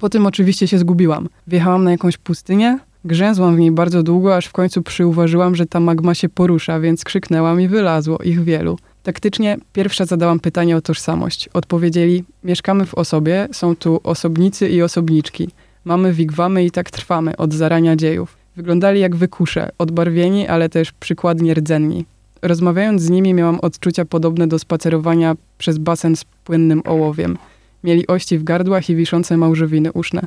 Po 0.00 0.08
tym 0.08 0.26
oczywiście 0.26 0.68
się 0.68 0.78
zgubiłam. 0.78 1.28
Wjechałam 1.46 1.84
na 1.84 1.90
jakąś 1.90 2.16
pustynię, 2.16 2.78
grzęzłam 3.04 3.56
w 3.56 3.58
niej 3.58 3.70
bardzo 3.70 4.02
długo, 4.02 4.36
aż 4.36 4.46
w 4.46 4.52
końcu 4.52 4.82
przyuważyłam, 4.82 5.54
że 5.54 5.66
ta 5.66 5.80
magma 5.80 6.14
się 6.14 6.28
porusza, 6.28 6.80
więc 6.80 7.04
krzyknęłam 7.04 7.60
i 7.60 7.68
wylazło 7.68 8.18
ich 8.18 8.44
wielu. 8.44 8.78
Taktycznie 9.02 9.58
pierwsza 9.72 10.04
zadałam 10.04 10.40
pytanie 10.40 10.76
o 10.76 10.80
tożsamość. 10.80 11.48
Odpowiedzieli: 11.48 12.24
Mieszkamy 12.44 12.86
w 12.86 12.94
osobie, 12.94 13.48
są 13.52 13.76
tu 13.76 14.00
osobnicy 14.04 14.68
i 14.68 14.82
osobniczki. 14.82 15.48
Mamy 15.84 16.12
wigwamy 16.12 16.64
i 16.64 16.70
tak 16.70 16.90
trwamy 16.90 17.36
od 17.36 17.54
zarania 17.54 17.96
dziejów. 17.96 18.36
Wyglądali 18.56 19.00
jak 19.00 19.16
wykusze, 19.16 19.68
odbarwieni, 19.78 20.48
ale 20.48 20.68
też 20.68 20.92
przykładnie 20.92 21.54
rdzenni. 21.54 22.04
Rozmawiając 22.42 23.02
z 23.02 23.10
nimi 23.10 23.34
miałam 23.34 23.60
odczucia 23.60 24.04
podobne 24.04 24.46
do 24.46 24.58
spacerowania 24.58 25.36
przez 25.58 25.78
basen 25.78 26.16
z 26.16 26.24
płynnym 26.24 26.82
ołowiem. 26.84 27.38
Mieli 27.84 28.06
ości 28.06 28.38
w 28.38 28.44
gardłach 28.44 28.90
i 28.90 28.96
wiszące 28.96 29.36
małżowiny 29.36 29.92
uszne. 29.92 30.26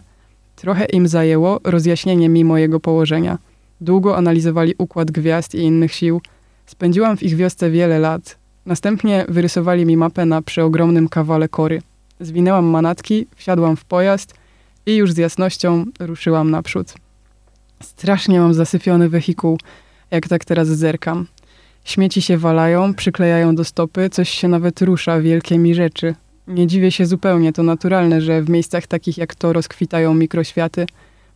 Trochę 0.55 0.85
im 0.85 1.07
zajęło 1.07 1.59
rozjaśnienie 1.63 2.29
mi 2.29 2.45
mojego 2.45 2.79
położenia. 2.79 3.37
Długo 3.81 4.17
analizowali 4.17 4.73
układ 4.77 5.11
gwiazd 5.11 5.55
i 5.55 5.57
innych 5.57 5.93
sił. 5.93 6.21
Spędziłam 6.65 7.17
w 7.17 7.23
ich 7.23 7.35
wiosce 7.35 7.69
wiele 7.69 7.99
lat. 7.99 8.37
Następnie 8.65 9.25
wyrysowali 9.29 9.85
mi 9.85 9.97
mapę 9.97 10.25
na 10.25 10.41
przeogromnym 10.41 11.09
kawale 11.09 11.49
kory. 11.49 11.81
Zwinęłam 12.19 12.65
manatki, 12.65 13.27
wsiadłam 13.35 13.75
w 13.75 13.85
pojazd 13.85 14.33
i 14.85 14.95
już 14.95 15.11
z 15.11 15.17
jasnością 15.17 15.85
ruszyłam 15.99 16.51
naprzód. 16.51 16.93
Strasznie 17.83 18.39
mam 18.39 18.53
zasypiony 18.53 19.09
wehikuł, 19.09 19.57
jak 20.11 20.27
tak 20.27 20.45
teraz 20.45 20.67
zerkam. 20.67 21.27
Śmieci 21.83 22.21
się 22.21 22.37
walają, 22.37 22.93
przyklejają 22.93 23.55
do 23.55 23.63
stopy, 23.63 24.09
coś 24.09 24.29
się 24.29 24.47
nawet 24.47 24.81
rusza, 24.81 25.21
wielkie 25.21 25.57
mi 25.57 25.75
rzeczy. 25.75 26.15
Nie 26.47 26.67
dziwię 26.67 26.91
się 26.91 27.05
zupełnie, 27.05 27.53
to 27.53 27.63
naturalne, 27.63 28.21
że 28.21 28.41
w 28.41 28.49
miejscach 28.49 28.87
takich 28.87 29.17
jak 29.17 29.35
to 29.35 29.53
rozkwitają 29.53 30.13
mikroświaty. 30.13 30.85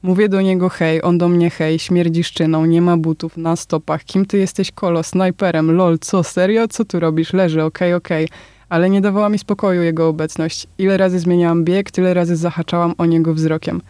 Mówię 0.02 0.30
do 0.30 0.42
niego 0.42 0.70
hej, 0.70 1.04
on 1.04 1.18
do 1.18 1.30
mnie 1.30 1.50
hej, 1.50 1.80
śmierdzi 1.80 2.24
szczyną, 2.24 2.66
nie 2.66 2.82
ma 2.82 2.98
butów, 2.98 3.38
na 3.38 3.56
stopach. 3.56 4.04
Kim 4.04 4.26
ty 4.26 4.38
jesteś, 4.38 4.72
kolo? 4.72 5.04
Snajperem, 5.04 5.72
lol, 5.72 6.00
co, 6.00 6.24
serio? 6.24 6.68
Co 6.68 6.86
tu 6.86 7.00
robisz? 7.00 7.34
Leży, 7.34 7.64
okej, 7.64 7.94
okay, 7.94 7.96
okej. 7.96 8.26
Okay. 8.26 8.38
Ale 8.70 8.90
nie 8.90 9.02
dawała 9.02 9.30
mi 9.30 9.40
spokoju 9.40 9.82
jego 9.82 10.08
obecność. 10.08 10.68
Ile 10.78 10.98
razy 10.98 11.20
zmieniałam 11.20 11.64
bieg, 11.64 11.92
tyle 11.92 12.14
razy 12.14 12.36
zahaczałam 12.36 12.94
o 12.98 13.06
niego 13.06 13.34
wzrokiem. 13.34 13.82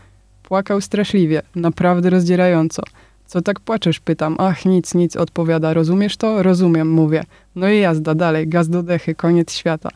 Płakał 0.44 0.82
straszliwie, 0.82 1.42
naprawdę 1.56 2.10
rozdzierająco. 2.10 2.84
Co 3.26 3.42
tak 3.42 3.60
płaczesz? 3.60 4.00
Pytam. 4.00 4.36
Ach, 4.40 4.66
nic, 4.66 4.96
nic, 4.96 5.16
odpowiada. 5.16 5.74
Rozumiesz 5.74 6.18
to? 6.18 6.44
Rozumiem, 6.44 6.92
mówię. 6.92 7.24
No 7.56 7.70
i 7.70 7.80
jazda, 7.80 8.16
dalej, 8.16 8.48
gaz 8.48 8.70
do 8.70 8.84
dechy, 8.84 9.16
koniec 9.16 9.54
świata. 9.54 9.90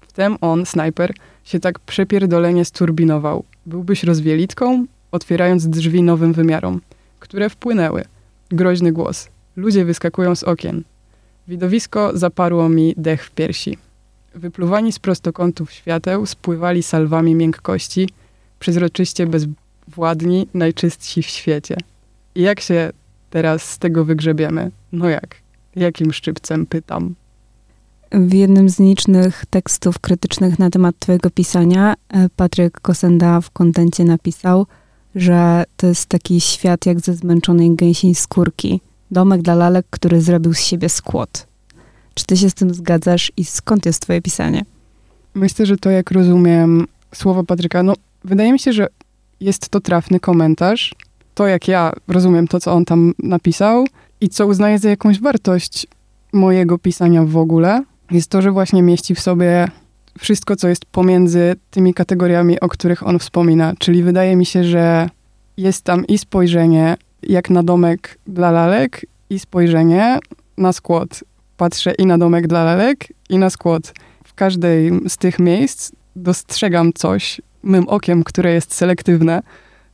Wtem 0.00 0.36
on, 0.40 0.66
snajper, 0.66 1.14
się 1.44 1.60
tak 1.60 1.78
przepierdolenie 1.78 2.64
sturbinował. 2.64 3.44
Byłbyś 3.66 4.04
rozwielitką? 4.04 4.86
Otwierając 5.12 5.68
drzwi 5.68 6.02
nowym 6.02 6.32
wymiarom, 6.32 6.80
które 7.20 7.50
wpłynęły. 7.50 8.04
Groźny 8.50 8.92
głos. 8.92 9.28
Ludzie 9.56 9.84
wyskakują 9.84 10.36
z 10.36 10.42
okien. 10.42 10.82
Widowisko 11.48 12.10
zaparło 12.14 12.68
mi 12.68 12.94
dech 12.96 13.24
w 13.24 13.30
piersi. 13.30 13.78
Wypluwani 14.34 14.92
z 14.92 14.98
prostokątów 14.98 15.72
świateł 15.72 16.26
spływali 16.26 16.82
salwami 16.82 17.34
miękkości, 17.34 18.08
przezroczyście 18.58 19.26
bezwładni, 19.26 20.48
najczystsi 20.54 21.22
w 21.22 21.26
świecie. 21.26 21.76
I 22.34 22.42
jak 22.42 22.60
się 22.60 22.90
teraz 23.30 23.70
z 23.70 23.78
tego 23.78 24.04
wygrzebiemy? 24.04 24.70
No 24.92 25.08
jak? 25.08 25.36
Jakim 25.76 26.12
szczypcem 26.12 26.66
pytam? 26.66 27.14
W 28.12 28.32
jednym 28.32 28.68
z 28.68 28.80
licznych 28.80 29.44
tekstów 29.50 29.98
krytycznych 29.98 30.58
na 30.58 30.70
temat 30.70 30.94
twojego 30.98 31.30
pisania 31.30 31.94
e, 32.08 32.28
Patryk 32.36 32.80
Kosenda 32.80 33.40
w 33.40 33.50
kontencie 33.50 34.04
napisał, 34.04 34.66
że 35.14 35.64
to 35.76 35.86
jest 35.86 36.06
taki 36.06 36.40
świat 36.40 36.86
jak 36.86 37.00
ze 37.00 37.14
zmęczonej 37.14 37.74
gęsiej 37.74 38.14
skórki. 38.14 38.80
Domek 39.10 39.42
dla 39.42 39.54
lalek, 39.54 39.86
który 39.90 40.20
zrobił 40.20 40.54
z 40.54 40.60
siebie 40.60 40.88
skłot. 40.88 41.46
Czy 42.14 42.24
ty 42.24 42.36
się 42.36 42.50
z 42.50 42.54
tym 42.54 42.74
zgadzasz 42.74 43.32
i 43.36 43.44
skąd 43.44 43.86
jest 43.86 44.00
twoje 44.00 44.22
pisanie? 44.22 44.64
Myślę, 45.34 45.66
że 45.66 45.76
to 45.76 45.90
jak 45.90 46.10
rozumiem 46.10 46.86
słowa 47.14 47.42
Patryka, 47.42 47.82
no 47.82 47.94
wydaje 48.24 48.52
mi 48.52 48.58
się, 48.58 48.72
że 48.72 48.86
jest 49.40 49.68
to 49.68 49.80
trafny 49.80 50.20
komentarz. 50.20 50.94
To 51.34 51.46
jak 51.46 51.68
ja 51.68 51.92
rozumiem 52.08 52.48
to, 52.48 52.60
co 52.60 52.72
on 52.72 52.84
tam 52.84 53.14
napisał 53.18 53.86
i 54.20 54.28
co 54.28 54.46
uznaję 54.46 54.78
za 54.78 54.90
jakąś 54.90 55.20
wartość 55.20 55.86
mojego 56.32 56.78
pisania 56.78 57.24
w 57.24 57.36
ogóle, 57.36 57.84
jest 58.10 58.30
to, 58.30 58.42
że 58.42 58.50
właśnie 58.50 58.82
mieści 58.82 59.14
w 59.14 59.20
sobie 59.20 59.68
wszystko, 60.18 60.56
co 60.56 60.68
jest 60.68 60.84
pomiędzy 60.84 61.56
tymi 61.70 61.94
kategoriami, 61.94 62.60
o 62.60 62.68
których 62.68 63.06
on 63.06 63.18
wspomina. 63.18 63.74
Czyli 63.78 64.02
wydaje 64.02 64.36
mi 64.36 64.46
się, 64.46 64.64
że 64.64 65.10
jest 65.56 65.84
tam 65.84 66.06
i 66.06 66.18
spojrzenie 66.18 66.96
jak 67.22 67.50
na 67.50 67.62
domek 67.62 68.18
dla 68.26 68.50
lalek, 68.50 69.06
i 69.30 69.38
spojrzenie 69.38 70.18
na 70.58 70.72
skład. 70.72 71.24
Patrzę 71.56 71.92
i 71.98 72.06
na 72.06 72.18
domek 72.18 72.46
dla 72.46 72.64
lalek, 72.64 73.06
i 73.28 73.38
na 73.38 73.50
skład. 73.50 73.92
W 74.24 74.34
każdej 74.34 74.92
z 75.08 75.16
tych 75.16 75.38
miejsc 75.38 75.92
dostrzegam 76.16 76.92
coś 76.92 77.40
mym 77.62 77.88
okiem, 77.88 78.24
które 78.24 78.52
jest 78.52 78.74
selektywne 78.74 79.42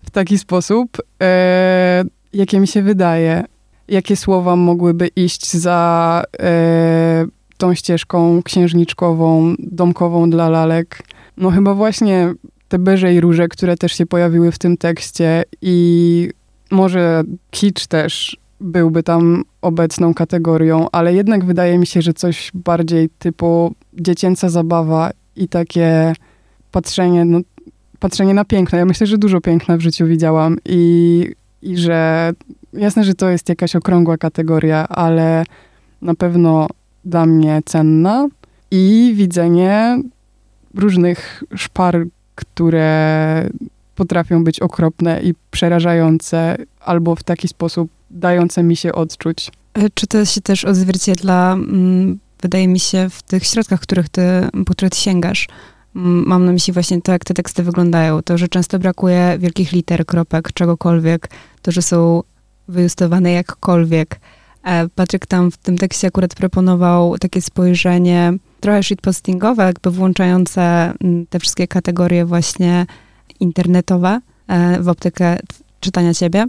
w 0.03 0.11
taki 0.11 0.39
sposób, 0.39 0.99
e, 1.23 2.05
jakie 2.33 2.61
mi 2.61 2.69
się 2.69 2.83
wydaje. 2.83 3.45
Jakie 3.89 4.17
słowa 4.17 4.57
mogłyby 4.57 5.09
iść 5.17 5.57
za 5.57 6.23
e, 6.41 7.27
tą 7.59 7.75
ścieżką 7.75 8.43
księżniczkową, 8.43 9.55
domkową 9.59 10.31
dla 10.31 10.49
lalek. 10.49 11.03
No 11.37 11.51
chyba 11.51 11.75
właśnie 11.75 12.35
te 12.69 12.79
beże 12.79 13.15
i 13.15 13.21
róże, 13.21 13.49
które 13.49 13.77
też 13.77 13.93
się 13.93 14.07
pojawiły 14.07 14.53
w 14.53 14.59
tym 14.59 14.77
tekście 14.77 15.45
i 15.63 16.29
może 16.71 17.23
kicz 17.51 17.87
też 17.87 18.37
byłby 18.61 19.03
tam 19.03 19.43
obecną 19.63 20.15
kategorią, 20.15 20.87
ale 20.93 21.15
jednak 21.15 21.45
wydaje 21.45 21.79
mi 21.79 21.87
się, 21.87 22.03
że 22.03 22.13
coś 22.13 22.51
bardziej 22.55 23.09
typu 23.19 23.75
dziecięca 23.95 24.49
zabawa 24.49 25.11
i 25.37 25.49
takie 25.49 26.13
patrzenie, 26.73 27.25
no, 27.25 27.41
patrzenie 27.99 28.35
na 28.35 28.45
piękno. 28.45 28.79
Ja 28.79 28.85
myślę, 28.85 29.07
że 29.07 29.19
dużo 29.19 29.41
piękna 29.41 29.77
w 29.77 29.81
życiu 29.81 30.07
widziałam 30.07 30.57
i, 30.65 31.27
i 31.63 31.77
że 31.77 32.33
jasne, 32.73 33.05
że 33.05 33.15
to 33.15 33.29
jest 33.29 33.49
jakaś 33.49 33.77
okrągła 33.77 34.19
kategoria, 34.19 34.89
ale 34.89 35.45
na 36.03 36.15
pewno 36.15 36.67
dla 37.05 37.27
mnie 37.27 37.61
cenna 37.65 38.29
i 38.71 39.13
widzenie 39.17 40.03
różnych 40.75 41.45
szpar, 41.57 42.07
które 42.35 43.49
potrafią 43.97 44.45
być 44.45 44.61
okropne 44.61 45.23
i 45.23 45.35
przerażające, 45.51 46.57
albo 46.81 47.17
w 47.17 47.23
taki 47.23 47.49
sposób 47.49 47.91
dające 48.11 48.63
mi 48.63 48.77
się 48.77 48.93
odczuć. 48.93 49.51
E, 49.75 49.91
czy 49.95 50.07
to 50.07 50.25
się 50.25 50.41
też 50.41 50.65
odzwierciedla, 50.65 51.53
mm, 51.53 52.19
wydaje 52.43 52.69
mi 52.69 52.81
się, 52.81 53.11
w 53.11 53.23
tych 53.23 53.45
środkach, 53.47 53.81
których 53.81 54.09
ty, 54.09 54.23
po 54.67 54.75
ty 54.75 54.89
sięgasz? 54.95 55.49
Mm, 55.97 56.25
mam 56.27 56.45
na 56.45 56.53
myśli 56.53 56.73
właśnie 56.73 57.03
to, 57.03 57.13
jak 57.13 57.25
te 57.25 57.35
teksty 57.35 57.63
wyglądają. 57.63 58.23
To, 58.23 58.39
że 58.39 58.49
często 58.49 58.79
brakuje 58.79 59.37
wielkich 59.39 59.73
liter, 59.73 60.07
kropek, 60.07 60.53
czegokolwiek. 60.53 61.29
To, 61.63 61.73
że 61.73 61.83
są 61.83 62.23
wyjustowane 62.69 63.33
jakkolwiek. 63.33 64.21
E, 64.65 64.89
Patryk 64.89 65.27
tam 65.27 65.51
w 65.51 65.57
tym 65.57 65.79
tekście 65.79 66.09
akurat 66.09 66.35
proponował 66.35 67.19
takie 67.19 67.43
spojrzenie 67.43 68.33
trochę 68.61 68.83
shitpostingowe, 68.83 69.65
jakby 69.65 69.91
włączające 69.91 70.63
mm, 71.01 71.27
te 71.27 71.39
wszystkie 71.39 71.69
kategorie 71.69 72.25
właśnie 72.25 72.87
internetowe 73.41 74.21
e, 74.49 74.83
w 74.83 74.89
optykę 74.89 75.39
czytania 75.81 76.15
ciebie. 76.15 76.47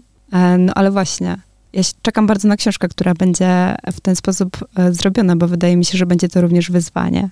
No 0.60 0.74
ale 0.74 0.92
właśnie, 0.92 1.38
ja 1.74 1.82
czekam 2.02 2.28
bardzo 2.28 2.48
na 2.48 2.58
książkę, 2.58 2.88
która 2.88 3.14
będzie 3.14 3.76
w 3.92 4.02
ten 4.02 4.16
sposób 4.16 4.58
zrobiona, 4.92 5.36
bo 5.36 5.48
wydaje 5.48 5.78
mi 5.78 5.86
się, 5.86 5.98
że 5.98 6.06
będzie 6.06 6.30
to 6.30 6.42
również 6.42 6.72
wyzwanie. 6.72 7.30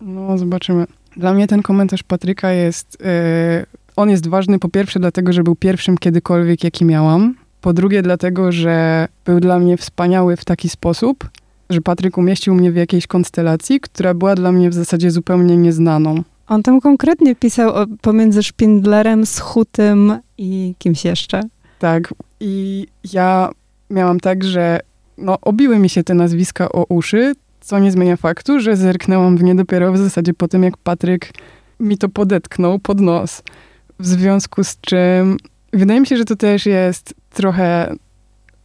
No, 0.00 0.38
zobaczymy. 0.38 0.86
Dla 1.16 1.34
mnie 1.34 1.46
ten 1.46 1.62
komentarz 1.62 2.02
Patryka 2.02 2.52
jest 2.52 2.98
on 3.96 4.10
jest 4.10 4.28
ważny 4.28 4.58
po 4.58 4.68
pierwsze 4.68 5.00
dlatego, 5.00 5.32
że 5.32 5.42
był 5.42 5.56
pierwszym 5.56 5.98
kiedykolwiek, 5.98 6.64
jaki 6.64 6.84
miałam. 6.84 7.34
Po 7.60 7.72
drugie 7.72 8.02
dlatego, 8.02 8.52
że 8.52 9.08
był 9.24 9.40
dla 9.40 9.58
mnie 9.58 9.76
wspaniały 9.76 10.36
w 10.36 10.44
taki 10.44 10.68
sposób, 10.68 11.28
że 11.70 11.80
Patryk 11.80 12.18
umieścił 12.18 12.54
mnie 12.54 12.72
w 12.72 12.76
jakiejś 12.76 13.06
konstelacji, 13.06 13.80
która 13.80 14.14
była 14.14 14.34
dla 14.34 14.52
mnie 14.52 14.70
w 14.70 14.74
zasadzie 14.74 15.10
zupełnie 15.10 15.56
nieznaną. 15.56 16.22
On 16.48 16.62
tam 16.62 16.80
konkretnie 16.80 17.34
pisał 17.34 17.74
o, 17.74 17.86
pomiędzy 18.00 18.42
Szpindlerem, 18.42 19.26
Schutym 19.26 20.18
i 20.38 20.74
kimś 20.78 21.04
jeszcze. 21.04 21.40
Tak. 21.78 22.14
I 22.40 22.86
ja 23.12 23.50
miałam 23.90 24.20
tak, 24.20 24.44
że 24.44 24.80
no, 25.18 25.38
obiły 25.42 25.78
mi 25.78 25.88
się 25.88 26.04
te 26.04 26.14
nazwiska 26.14 26.68
o 26.68 26.84
uszy, 26.88 27.34
co 27.60 27.78
nie 27.78 27.92
zmienia 27.92 28.16
faktu, 28.16 28.60
że 28.60 28.76
zerknęłam 28.76 29.36
w 29.36 29.42
nie 29.42 29.54
dopiero 29.54 29.92
w 29.92 29.98
zasadzie 29.98 30.34
po 30.34 30.48
tym, 30.48 30.62
jak 30.62 30.76
Patryk 30.76 31.32
mi 31.80 31.98
to 31.98 32.08
podetknął 32.08 32.78
pod 32.78 33.00
nos. 33.00 33.42
W 33.98 34.06
związku 34.06 34.64
z 34.64 34.80
czym 34.80 35.36
wydaje 35.72 36.00
mi 36.00 36.06
się, 36.06 36.16
że 36.16 36.24
to 36.24 36.36
też 36.36 36.66
jest 36.66 37.14
trochę 37.30 37.94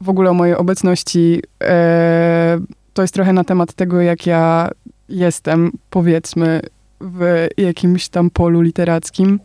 w 0.02 0.10
ogóle 0.10 0.30
o 0.30 0.34
mojej 0.34 0.56
obecności. 0.56 1.42
E, 1.64 2.60
to 2.94 3.02
jest 3.02 3.14
trochę 3.14 3.34
na 3.34 3.44
temat 3.44 3.74
tego, 3.74 4.02
jak 4.02 4.28
ja 4.28 4.70
jestem, 5.10 5.72
powiedzmy, 5.90 6.62
w 7.02 7.48
jakimś 7.58 8.10
tam 8.10 8.30
polu 8.30 8.62
literackim, 8.62 9.40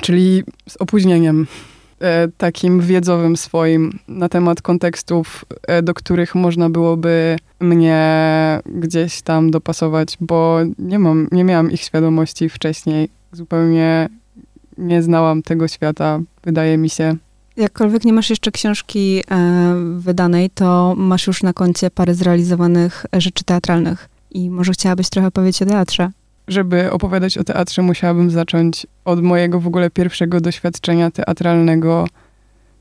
czyli 0.00 0.42
z 0.68 0.76
opóźnieniem 0.76 1.46
takim 2.36 2.80
wiedzowym 2.80 3.36
swoim 3.36 3.98
na 4.08 4.28
temat 4.28 4.62
kontekstów, 4.62 5.44
e, 5.62 5.82
do 5.82 5.94
których 5.94 6.34
można 6.34 6.70
byłoby 6.70 7.36
mnie 7.60 8.60
gdzieś 8.66 9.22
tam 9.22 9.50
dopasować, 9.50 10.16
bo 10.20 10.58
nie 10.78 10.98
mam, 10.98 11.28
nie 11.32 11.44
miałam 11.44 11.70
ich 11.70 11.80
świadomości 11.80 12.48
wcześniej. 12.48 13.08
Zupełnie 13.32 14.08
nie 14.78 15.02
znałam 15.02 15.42
tego 15.42 15.68
świata, 15.68 16.20
wydaje 16.44 16.76
mi 16.76 16.90
się. 16.90 17.16
Jakkolwiek 17.56 18.04
nie 18.04 18.12
masz 18.12 18.30
jeszcze 18.30 18.50
książki 18.50 19.22
e, 19.30 19.74
wydanej, 19.98 20.50
to 20.50 20.94
masz 20.96 21.26
już 21.26 21.42
na 21.42 21.52
koncie 21.52 21.90
parę 21.90 22.14
zrealizowanych 22.14 23.06
rzeczy 23.12 23.44
teatralnych. 23.44 24.08
I 24.30 24.50
może 24.50 24.72
chciałabyś 24.72 25.08
trochę 25.08 25.30
powiedzieć 25.30 25.62
o 25.62 25.66
teatrze? 25.66 26.10
Żeby 26.48 26.92
opowiadać 26.92 27.38
o 27.38 27.44
teatrze, 27.44 27.82
musiałabym 27.82 28.30
zacząć 28.30 28.86
od 29.04 29.22
mojego 29.22 29.60
w 29.60 29.66
ogóle 29.66 29.90
pierwszego 29.90 30.40
doświadczenia 30.40 31.10
teatralnego, 31.10 32.06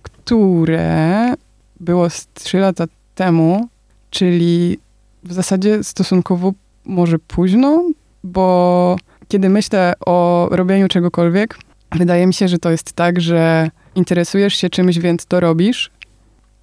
które 0.01 1.33
było 1.79 2.09
z 2.09 2.27
trzy 2.33 2.57
lata 2.57 2.85
temu, 3.15 3.67
czyli 4.09 4.79
w 5.23 5.33
zasadzie 5.33 5.83
stosunkowo 5.83 6.53
może 6.85 7.19
późno, 7.19 7.83
bo 8.23 8.95
kiedy 9.27 9.49
myślę 9.49 9.93
o 10.05 10.47
robieniu 10.51 10.87
czegokolwiek, 10.87 11.57
wydaje 11.91 12.27
mi 12.27 12.33
się, 12.33 12.47
że 12.47 12.57
to 12.57 12.71
jest 12.71 12.93
tak, 12.93 13.21
że 13.21 13.69
interesujesz 13.95 14.53
się 14.53 14.69
czymś, 14.69 14.99
więc 14.99 15.25
to 15.25 15.39
robisz. 15.39 15.91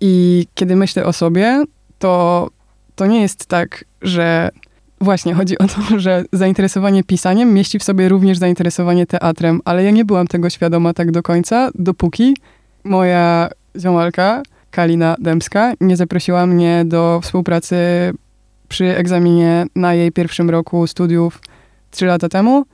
I 0.00 0.46
kiedy 0.54 0.76
myślę 0.76 1.04
o 1.04 1.12
sobie, 1.12 1.64
to 1.98 2.48
to 2.96 3.06
nie 3.06 3.20
jest 3.20 3.46
tak, 3.46 3.84
że 4.02 4.50
właśnie 5.00 5.34
chodzi 5.34 5.58
o 5.58 5.66
to, 5.66 5.80
że 5.98 6.24
zainteresowanie 6.32 7.04
pisaniem 7.04 7.54
mieści 7.54 7.78
w 7.78 7.84
sobie 7.84 8.08
również 8.08 8.38
zainteresowanie 8.38 9.06
teatrem, 9.06 9.60
ale 9.64 9.84
ja 9.84 9.90
nie 9.90 10.04
byłam 10.04 10.26
tego 10.26 10.50
świadoma 10.50 10.94
tak 10.94 11.10
do 11.10 11.22
końca, 11.22 11.70
dopóki 11.74 12.36
moja 12.84 13.48
ziomalka, 13.76 14.42
Kalina 14.70 15.16
Dębska, 15.20 15.72
nie 15.80 15.96
zaprosiła 15.96 16.46
mnie 16.46 16.84
do 16.86 17.20
współpracy 17.22 17.76
przy 18.68 18.96
egzaminie 18.96 19.66
na 19.76 19.94
jej 19.94 20.12
pierwszym 20.12 20.50
roku 20.50 20.86
studiów 20.86 21.40
trzy 21.90 22.06
lata 22.06 22.28
temu 22.28 22.64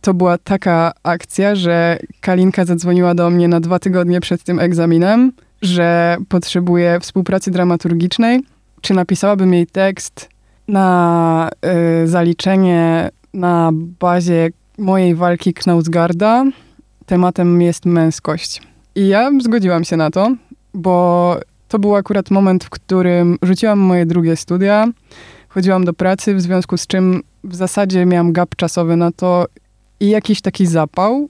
to 0.00 0.14
była 0.14 0.38
taka 0.38 0.92
akcja, 1.02 1.54
że 1.54 1.98
Kalinka 2.20 2.64
zadzwoniła 2.64 3.14
do 3.14 3.30
mnie 3.30 3.48
na 3.48 3.60
dwa 3.60 3.78
tygodnie 3.78 4.20
przed 4.20 4.42
tym 4.42 4.58
egzaminem, 4.58 5.32
że 5.62 6.16
potrzebuje 6.28 7.00
współpracy 7.00 7.50
dramaturgicznej. 7.50 8.40
Czy 8.80 8.94
napisałabym 8.94 9.54
jej 9.54 9.66
tekst 9.66 10.28
na 10.70 11.50
y, 12.02 12.08
zaliczenie 12.08 13.10
na 13.34 13.70
bazie 13.72 14.50
mojej 14.78 15.14
walki 15.14 15.54
Knausgarda. 15.54 16.44
Tematem 17.06 17.62
jest 17.62 17.86
męskość. 17.86 18.62
I 18.94 19.08
ja 19.08 19.30
zgodziłam 19.40 19.84
się 19.84 19.96
na 19.96 20.10
to, 20.10 20.34
bo 20.74 21.36
to 21.68 21.78
był 21.78 21.96
akurat 21.96 22.30
moment, 22.30 22.64
w 22.64 22.70
którym 22.70 23.38
rzuciłam 23.42 23.78
moje 23.78 24.06
drugie 24.06 24.36
studia, 24.36 24.86
chodziłam 25.48 25.84
do 25.84 25.92
pracy, 25.92 26.34
w 26.34 26.40
związku 26.40 26.76
z 26.76 26.86
czym 26.86 27.22
w 27.44 27.54
zasadzie 27.54 28.06
miałam 28.06 28.32
gap 28.32 28.56
czasowy 28.56 28.96
na 28.96 29.12
to, 29.12 29.46
i 30.00 30.08
jakiś 30.08 30.40
taki 30.40 30.66
zapał 30.66 31.28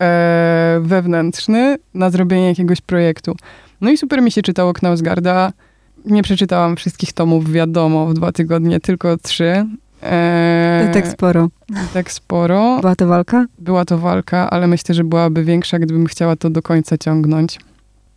e, 0.00 0.80
wewnętrzny 0.82 1.76
na 1.94 2.10
zrobienie 2.10 2.48
jakiegoś 2.48 2.80
projektu. 2.80 3.36
No 3.80 3.90
i 3.90 3.96
super 3.96 4.22
mi 4.22 4.30
się 4.30 4.42
czytało 4.42 4.72
Knausgarda. 4.72 5.52
Nie 6.04 6.22
przeczytałam 6.22 6.76
wszystkich 6.76 7.12
tomów, 7.12 7.52
wiadomo, 7.52 8.06
w 8.06 8.14
dwa 8.14 8.32
tygodnie, 8.32 8.80
tylko 8.80 9.16
trzy. 9.16 9.66
E, 10.02 10.90
tak 10.94 11.08
sporo. 11.08 11.48
Tak 11.92 12.12
sporo. 12.12 12.78
Była 12.80 12.96
to 12.96 13.06
walka? 13.06 13.46
Była 13.58 13.84
to 13.84 13.98
walka, 13.98 14.50
ale 14.50 14.66
myślę, 14.66 14.94
że 14.94 15.04
byłaby 15.04 15.44
większa, 15.44 15.78
gdybym 15.78 16.06
chciała 16.06 16.36
to 16.36 16.50
do 16.50 16.62
końca 16.62 16.98
ciągnąć. 16.98 17.58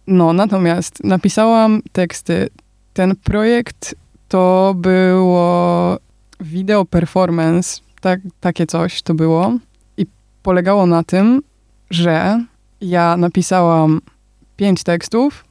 No, 0.08 0.34
natomiast 0.34 1.04
napisałam 1.04 1.82
teksty. 1.91 2.50
Ten 2.93 3.15
projekt 3.15 3.96
to 4.28 4.74
było 4.78 5.98
wideo 6.39 6.86
performance, 6.86 7.82
tak, 8.02 8.19
takie 8.39 8.67
coś 8.67 9.02
to 9.02 9.13
było 9.13 9.52
polegało 10.43 10.86
na 10.86 11.04
tym, 11.04 11.41
że 11.89 12.43
ja 12.82 13.17
napisałam 13.17 14.02
pięć 14.56 14.84
tekstów, 14.84 15.46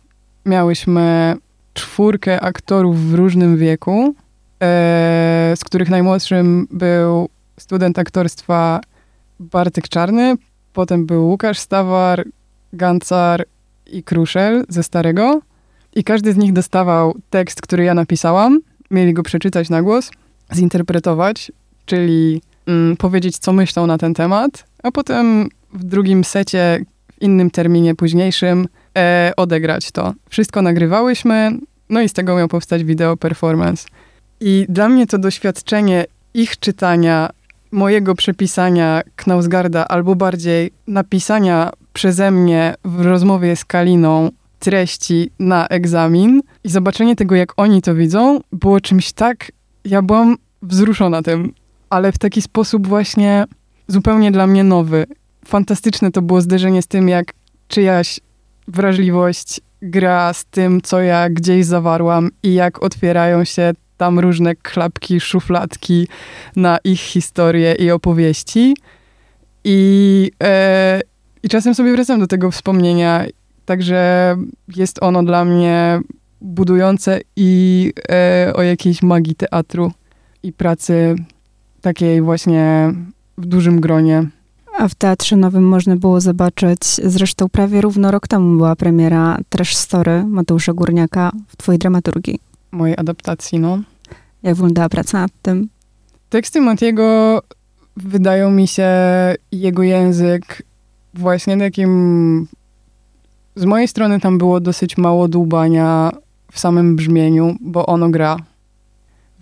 miałyśmy 0.47 1.37
czwórkę 1.75 2.41
aktorów 2.41 3.11
w 3.11 3.15
różnym 3.15 3.57
wieku, 3.57 4.15
e, 4.63 5.53
z 5.57 5.65
których 5.65 5.91
najmłodszym 5.91 6.67
był 6.71 7.29
student 7.61 7.99
aktorstwa 7.99 8.81
Bartek 9.41 9.89
Czarny, 9.89 10.35
potem 10.73 11.07
był 11.07 11.29
Łukasz 11.29 11.59
Stawar, 11.59 12.25
Gancar 12.73 13.45
i 13.87 14.03
Kruszel 14.03 14.65
ze 14.69 14.83
Starego. 14.83 15.41
I 15.95 16.05
każdy 16.05 16.33
z 16.33 16.37
nich 16.37 16.53
dostawał 16.53 17.15
tekst, 17.31 17.63
który 17.63 17.85
ja 17.85 17.95
napisałam. 17.95 18.61
Mieli 18.91 19.15
go 19.15 19.23
przeczytać 19.23 19.71
na 19.71 19.83
głos, 19.83 20.11
zinterpretować, 20.55 21.53
czyli 21.87 22.43
mm, 22.67 22.97
powiedzieć, 22.97 23.39
co 23.39 23.53
myślą 23.53 23.87
na 23.87 23.99
ten 23.99 24.15
temat 24.15 24.73
a 24.83 24.91
potem 24.91 25.49
w 25.73 25.85
drugim 25.85 26.25
secie, 26.25 26.85
w 27.13 27.23
innym 27.23 27.51
terminie 27.51 27.95
późniejszym, 27.95 28.69
e, 28.99 29.33
odegrać 29.37 29.91
to. 29.91 30.15
Wszystko 30.29 30.63
nagrywałyśmy, 30.63 31.59
no 31.89 32.01
i 32.01 32.09
z 32.09 32.13
tego 32.13 32.37
miał 32.37 32.49
powstać 32.49 32.85
wideo 32.85 33.17
performance. 33.17 33.89
I 34.41 34.67
dla 34.69 34.89
mnie 34.89 35.07
to 35.07 35.19
doświadczenie 35.19 36.05
ich 36.35 36.59
czytania, 36.59 37.31
mojego 37.73 38.15
przepisania 38.15 39.03
Knausgarda, 39.17 39.89
albo 39.89 40.17
bardziej 40.17 40.71
napisania 40.87 41.71
przeze 41.93 42.31
mnie 42.31 42.75
w 42.85 43.01
rozmowie 43.01 43.57
z 43.57 43.65
Kaliną 43.65 44.31
treści 44.59 45.31
na 45.39 45.69
egzamin 45.69 46.43
i 46.65 46.69
zobaczenie 46.69 47.17
tego, 47.17 47.35
jak 47.35 47.53
oni 47.57 47.83
to 47.83 47.95
widzą, 47.95 48.41
było 48.53 48.81
czymś 48.81 49.13
tak, 49.13 49.53
ja 49.85 50.03
byłam 50.03 50.37
wzruszona 50.63 51.23
tym, 51.23 51.53
ale 51.91 52.13
w 52.13 52.19
taki 52.19 52.43
sposób 52.43 52.87
właśnie 52.87 53.45
zupełnie 53.89 54.33
dla 54.33 54.47
mnie 54.47 54.65
nowy. 54.65 55.07
Fantastyczne 55.45 56.11
to 56.11 56.23
było 56.23 56.41
zderzenie 56.41 56.83
z 56.83 56.87
tym, 56.87 57.09
jak 57.09 57.33
czyjaś 57.69 58.21
wrażliwość 58.69 59.61
gra 59.83 60.33
z 60.33 60.45
tym, 60.45 60.81
co 60.83 61.01
ja 61.01 61.31
gdzieś 61.31 61.67
zawarłam 61.67 62.31
i 62.43 62.55
jak 62.55 62.83
otwierają 62.83 63.45
się 63.45 63.73
tam 63.97 64.19
różne 64.19 64.55
klapki, 64.55 65.21
szufladki 65.21 66.09
na 66.57 66.79
ich 66.85 67.01
historie 67.01 67.75
i 67.75 67.91
opowieści. 67.91 68.77
I, 69.65 70.31
e, 70.43 71.01
I 71.43 71.49
czasem 71.49 71.75
sobie 71.75 71.93
wracam 71.93 72.21
do 72.21 72.27
tego 72.27 72.51
wspomnienia, 72.51 73.25
także 73.65 74.37
jest 74.77 75.03
ono 75.03 75.23
dla 75.23 75.45
mnie 75.45 76.01
budujące 76.41 77.21
i 77.37 77.93
e, 78.11 78.53
o 78.55 78.63
jakiejś 78.63 79.03
magii 79.03 79.35
teatru 79.35 79.93
i 80.43 80.53
pracy 80.53 81.17
takiej 81.81 82.23
właśnie 82.23 82.93
w 83.39 83.47
dużym 83.47 83.81
gronie. 83.81 84.27
A 84.83 84.89
w 84.89 84.95
Teatrze 84.95 85.37
Nowym 85.37 85.69
można 85.69 85.97
było 85.97 86.21
zobaczyć, 86.21 86.81
zresztą 87.05 87.49
prawie 87.49 87.81
równo 87.81 88.11
rok 88.11 88.29
temu 88.29 88.57
była 88.57 88.77
premiera 88.77 89.39
Trash 89.49 89.77
Story 89.77 90.25
Mateusza 90.25 90.73
Górniaka 90.73 91.33
w 91.49 91.57
twojej 91.57 91.79
dramaturgii. 91.79 92.39
Mojej 92.73 92.97
adaptacji, 92.99 93.59
no. 93.59 93.79
Jak 94.43 94.55
wyglądała 94.55 94.89
praca 94.89 95.19
nad 95.19 95.31
tym? 95.43 95.69
Teksty 96.29 96.61
Matiego 96.61 97.43
wydają 97.97 98.51
mi 98.51 98.69
się 98.69 98.89
jego 99.53 99.83
język 99.83 100.63
właśnie 101.15 101.59
takim... 101.59 102.49
Z 103.57 103.65
mojej 103.65 103.89
strony 103.89 104.21
tam 104.21 104.39
było 104.39 104.61
dosyć 104.61 104.99
mało 104.99 105.29
dłubania 105.29 106.11
w 106.53 106.61
samym 106.61 106.97
brzmieniu, 106.97 107.57
bo 107.61 107.87
ono 107.87 108.09
gra. 108.09 108.37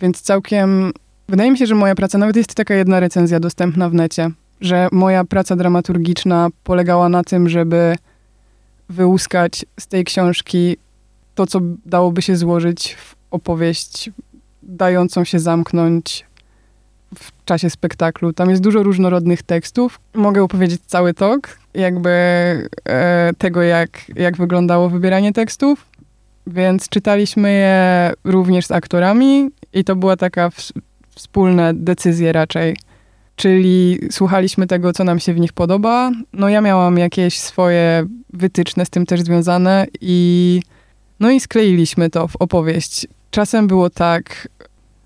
Więc 0.01 0.23
całkiem 0.23 0.93
Wydaje 1.29 1.51
mi 1.51 1.59
się, 1.59 1.67
że 1.67 1.75
moja 1.75 1.95
praca, 1.95 2.19
nawet 2.19 2.37
jest 2.37 2.55
taka 2.55 2.75
jedna 2.75 3.01
recenzja 3.01 3.41
dostępna 3.41 3.89
w 3.89 3.95
necie, 3.95 4.31
że 4.61 4.89
moja 4.93 5.25
praca 5.25 5.57
dramaturgiczna 5.57 6.49
polegała 6.65 7.09
na 7.09 7.25
tym, 7.25 7.49
żeby 7.49 7.97
wyłuskać 8.89 9.65
z 9.81 9.87
tej 9.87 10.05
książki 10.05 10.77
to, 11.35 11.47
co 11.47 11.61
dałoby 11.87 12.23
się 12.23 12.37
złożyć 12.37 12.95
w 12.95 13.15
opowieść 13.31 14.11
dającą 14.63 15.25
się 15.25 15.39
zamknąć 15.39 16.27
w 17.15 17.45
czasie 17.45 17.71
spektaklu. 17.71 18.33
Tam 18.33 18.51
jest 18.51 18.63
dużo 18.63 18.83
różnorodnych 18.83 19.43
tekstów. 19.43 20.01
Mogę 20.15 20.43
opowiedzieć 20.43 20.81
cały 20.87 21.15
tok, 21.15 21.59
jakby 21.75 22.11
e, 22.89 23.31
tego, 23.39 23.63
jak, 23.63 23.91
jak 24.17 24.37
wyglądało 24.37 24.89
wybieranie 24.89 25.33
tekstów. 25.33 25.87
Więc 26.47 26.89
czytaliśmy 26.89 27.53
je 27.53 28.13
również 28.25 28.67
z 28.67 28.71
aktorami 28.71 29.51
i 29.73 29.85
to 29.85 29.97
była 29.97 30.17
taka 30.17 30.51
wspólna 31.15 31.73
decyzja 31.75 32.33
raczej. 32.33 32.77
Czyli 33.41 33.99
słuchaliśmy 34.11 34.67
tego, 34.67 34.93
co 34.93 35.05
nam 35.05 35.21
się 35.21 35.35
w 35.35 35.41
nich 35.41 35.53
podoba. 35.53 36.11
No 36.33 36.49
ja 36.49 36.61
miałam 36.61 36.99
jakieś 36.99 37.39
swoje 37.39 38.07
wytyczne 38.33 38.87
z 38.87 38.91
tym 38.91 39.07
też 39.07 39.21
związane 39.21 39.87
i 40.01 40.63
no 41.21 41.31
i 41.31 41.41
skleiliśmy 41.41 42.11
to 42.11 42.29
w 42.29 42.37
opowieść. 42.37 43.07
Czasem 43.31 43.67
było 43.67 43.91
tak, 43.91 44.49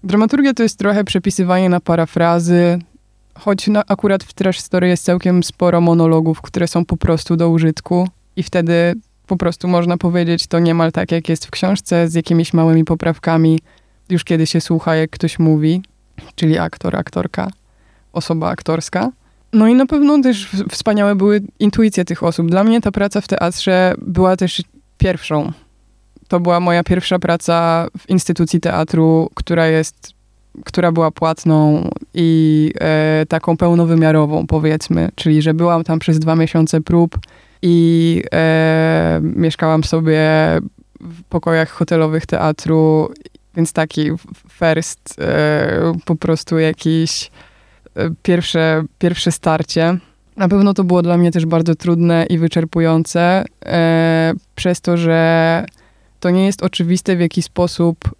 dramaturgia 0.04 0.54
to 0.54 0.62
jest 0.62 0.78
trochę 0.78 1.04
przepisywanie 1.04 1.68
na 1.68 1.80
parafrazy, 1.80 2.78
choć 3.34 3.68
no, 3.68 3.82
akurat 3.88 4.24
w 4.24 4.32
Trash 4.32 4.60
Story 4.60 4.88
jest 4.88 5.04
całkiem 5.04 5.42
sporo 5.42 5.80
monologów, 5.80 6.42
które 6.42 6.68
są 6.68 6.84
po 6.84 6.96
prostu 6.96 7.36
do 7.36 7.50
użytku 7.50 8.08
i 8.36 8.42
wtedy 8.42 8.94
po 9.26 9.36
prostu 9.36 9.68
można 9.68 9.96
powiedzieć 9.96 10.46
to 10.46 10.58
niemal 10.58 10.92
tak, 10.92 11.12
jak 11.12 11.28
jest 11.28 11.46
w 11.46 11.50
książce, 11.50 12.08
z 12.08 12.14
jakimiś 12.14 12.52
małymi 12.52 12.84
poprawkami, 12.84 13.58
już 14.10 14.24
kiedy 14.24 14.46
się 14.46 14.60
słucha, 14.60 14.94
jak 14.94 15.10
ktoś 15.10 15.38
mówi, 15.38 15.82
czyli 16.34 16.58
aktor, 16.58 16.96
aktorka, 16.96 17.50
osoba 18.14 18.48
aktorska. 18.48 19.10
No 19.52 19.68
i 19.68 19.74
na 19.74 19.86
pewno 19.86 20.22
też 20.22 20.50
wspaniałe 20.70 21.14
były 21.14 21.42
intuicje 21.58 22.04
tych 22.04 22.22
osób. 22.22 22.50
Dla 22.50 22.64
mnie 22.64 22.80
ta 22.80 22.92
praca 22.92 23.20
w 23.20 23.28
teatrze 23.28 23.94
była 23.98 24.36
też 24.36 24.62
pierwszą 24.98 25.52
to 26.28 26.40
była 26.40 26.60
moja 26.60 26.84
pierwsza 26.84 27.18
praca 27.18 27.86
w 27.98 28.10
instytucji 28.10 28.60
teatru, 28.60 29.30
która 29.34 29.66
jest, 29.66 30.12
która 30.64 30.92
była 30.92 31.10
płatną 31.10 31.88
i 32.14 32.72
e, 32.80 33.26
taką 33.28 33.56
pełnowymiarową, 33.56 34.46
powiedzmy. 34.46 35.08
Czyli, 35.14 35.42
że 35.42 35.54
byłam 35.54 35.84
tam 35.84 35.98
przez 35.98 36.18
dwa 36.18 36.36
miesiące 36.36 36.80
prób 36.80 37.18
i 37.62 38.22
e, 38.32 39.20
mieszkałam 39.22 39.84
sobie 39.84 40.20
w 41.00 41.22
pokojach 41.22 41.70
hotelowych 41.70 42.26
teatru, 42.26 43.12
więc 43.56 43.72
taki 43.72 44.10
first, 44.50 45.14
e, 45.20 45.92
po 46.04 46.16
prostu 46.16 46.58
jakiś 46.58 47.30
pierwsze, 48.22 48.84
pierwsze 48.98 49.32
starcie. 49.32 49.98
Na 50.36 50.48
pewno 50.48 50.74
to 50.74 50.84
było 50.84 51.02
dla 51.02 51.16
mnie 51.16 51.30
też 51.30 51.46
bardzo 51.46 51.74
trudne 51.74 52.26
i 52.30 52.38
wyczerpujące, 52.38 53.44
e, 53.66 54.32
przez 54.54 54.80
to, 54.80 54.96
że 54.96 55.64
to 56.20 56.30
nie 56.30 56.46
jest 56.46 56.62
oczywiste, 56.62 57.16
w 57.16 57.20
jaki 57.20 57.42
sposób 57.42 58.14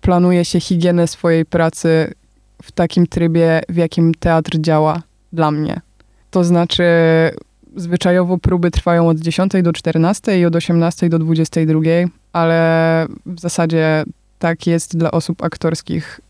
planuje 0.00 0.44
się 0.44 0.60
higienę 0.60 1.06
swojej 1.06 1.44
pracy 1.44 2.14
w 2.62 2.72
takim 2.72 3.06
trybie, 3.06 3.60
w 3.68 3.76
jakim 3.76 4.14
teatr 4.14 4.58
działa 4.60 5.02
dla 5.32 5.50
mnie. 5.50 5.80
To 6.30 6.44
znaczy, 6.44 6.84
zwyczajowo 7.76 8.38
próby 8.38 8.70
trwają 8.70 9.08
od 9.08 9.18
10 9.18 9.52
do 9.62 9.72
14 9.72 10.40
i 10.40 10.44
od 10.44 10.56
18 10.56 11.08
do 11.08 11.18
22, 11.18 11.80
ale 12.32 13.06
w 13.26 13.40
zasadzie 13.40 14.04
tak 14.38 14.66
jest 14.66 14.96
dla 14.96 15.10
osób 15.10 15.42
aktorskich, 15.44 16.20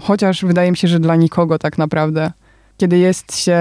chociaż 0.00 0.44
wydaje 0.44 0.70
mi 0.70 0.76
się, 0.76 0.88
że 0.88 1.00
dla 1.00 1.16
nikogo 1.16 1.58
tak 1.58 1.78
naprawdę 1.78 2.32
kiedy 2.76 2.98
jest 2.98 3.36
się, 3.36 3.58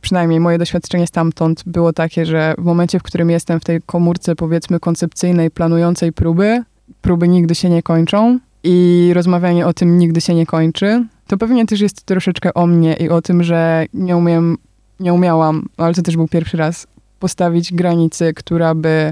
przynajmniej 0.00 0.40
moje 0.40 0.58
doświadczenie 0.58 1.06
stamtąd 1.06 1.62
było 1.66 1.92
takie, 1.92 2.26
że 2.26 2.54
w 2.58 2.64
momencie, 2.64 2.98
w 2.98 3.02
którym 3.02 3.30
jestem 3.30 3.60
w 3.60 3.64
tej 3.64 3.82
komórce, 3.82 4.36
powiedzmy, 4.36 4.80
koncepcyjnej, 4.80 5.50
planującej 5.50 6.12
próby, 6.12 6.62
próby 7.00 7.28
nigdy 7.28 7.54
się 7.54 7.70
nie 7.70 7.82
kończą 7.82 8.38
i 8.64 9.10
rozmawianie 9.14 9.66
o 9.66 9.72
tym 9.72 9.98
nigdy 9.98 10.20
się 10.20 10.34
nie 10.34 10.46
kończy, 10.46 11.04
to 11.26 11.36
pewnie 11.36 11.66
też 11.66 11.80
jest 11.80 12.02
troszeczkę 12.02 12.54
o 12.54 12.66
mnie 12.66 12.94
i 12.94 13.08
o 13.08 13.22
tym, 13.22 13.42
że 13.42 13.86
nie 13.94 14.16
umiem, 14.16 14.56
nie 15.00 15.12
umiałam, 15.12 15.68
ale 15.76 15.94
to 15.94 16.02
też 16.02 16.16
był 16.16 16.28
pierwszy 16.28 16.56
raz, 16.56 16.86
postawić 17.18 17.72
granicy, 17.72 18.34
która 18.34 18.74
by 18.74 19.10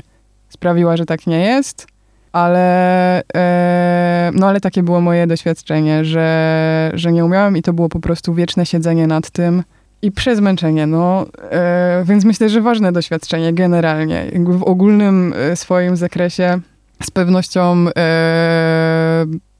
sprawiła, 0.48 0.96
że 0.96 1.06
tak 1.06 1.26
nie 1.26 1.40
jest 1.40 1.93
ale, 2.34 3.22
e, 3.34 4.30
no 4.34 4.48
ale 4.48 4.60
takie 4.60 4.82
było 4.82 5.00
moje 5.00 5.26
doświadczenie, 5.26 6.04
że, 6.04 6.90
że 6.94 7.12
nie 7.12 7.24
umiałam 7.24 7.56
i 7.56 7.62
to 7.62 7.72
było 7.72 7.88
po 7.88 8.00
prostu 8.00 8.34
wieczne 8.34 8.66
siedzenie 8.66 9.06
nad 9.06 9.30
tym 9.30 9.62
i 10.02 10.12
przezmęczenie, 10.12 10.86
no. 10.86 11.26
E, 11.50 12.04
więc 12.06 12.24
myślę, 12.24 12.48
że 12.48 12.60
ważne 12.60 12.92
doświadczenie 12.92 13.52
generalnie. 13.52 14.26
W 14.46 14.62
ogólnym 14.62 15.34
e, 15.36 15.56
swoim 15.56 15.96
zakresie 15.96 16.60
z 17.02 17.10
pewnością 17.10 17.86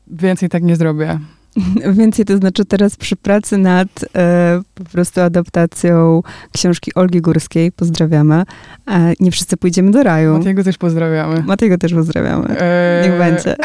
więcej 0.06 0.48
tak 0.48 0.62
nie 0.62 0.76
zrobię. 0.76 1.18
Więcej 1.92 2.24
to 2.24 2.36
znaczy 2.36 2.64
teraz 2.64 2.96
przy 2.96 3.16
pracy 3.16 3.58
nad 3.58 3.88
e, 4.16 4.60
po 4.74 4.84
prostu 4.84 5.20
adaptacją 5.20 6.22
książki 6.52 6.94
Olgi 6.94 7.20
Górskiej, 7.20 7.72
pozdrawiamy, 7.72 8.42
e, 8.90 9.12
nie 9.20 9.30
wszyscy 9.30 9.56
pójdziemy 9.56 9.90
do 9.90 10.02
raju. 10.02 10.38
Matiego 10.38 10.64
też 10.64 10.78
pozdrawiamy. 10.78 11.42
Matiego 11.42 11.78
też 11.78 11.94
pozdrawiamy. 11.94 12.48
E, 12.58 13.02
Niech 13.08 13.18
będzie. 13.18 13.56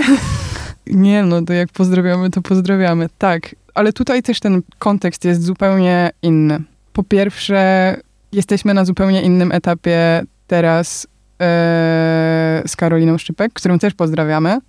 Nie, 0.88 1.24
no 1.24 1.42
to 1.42 1.54
jak 1.54 1.70
pozdrawiamy, 1.70 2.30
to 2.30 2.42
pozdrawiamy. 2.42 3.10
Tak, 3.18 3.56
ale 3.74 3.94
tutaj 3.94 4.24
też 4.24 4.40
ten 4.40 4.62
kontekst 4.80 5.26
jest 5.26 5.44
zupełnie 5.44 6.12
inny. 6.22 6.60
Po 6.94 7.04
pierwsze, 7.04 7.96
jesteśmy 8.32 8.74
na 8.74 8.86
zupełnie 8.86 9.22
innym 9.22 9.52
etapie 9.52 10.24
teraz 10.48 11.08
e, 11.42 12.64
z 12.68 12.76
Karoliną 12.76 13.18
Szczypek, 13.18 13.54
którą 13.54 13.80
też 13.80 13.94
pozdrawiamy. 13.94 14.60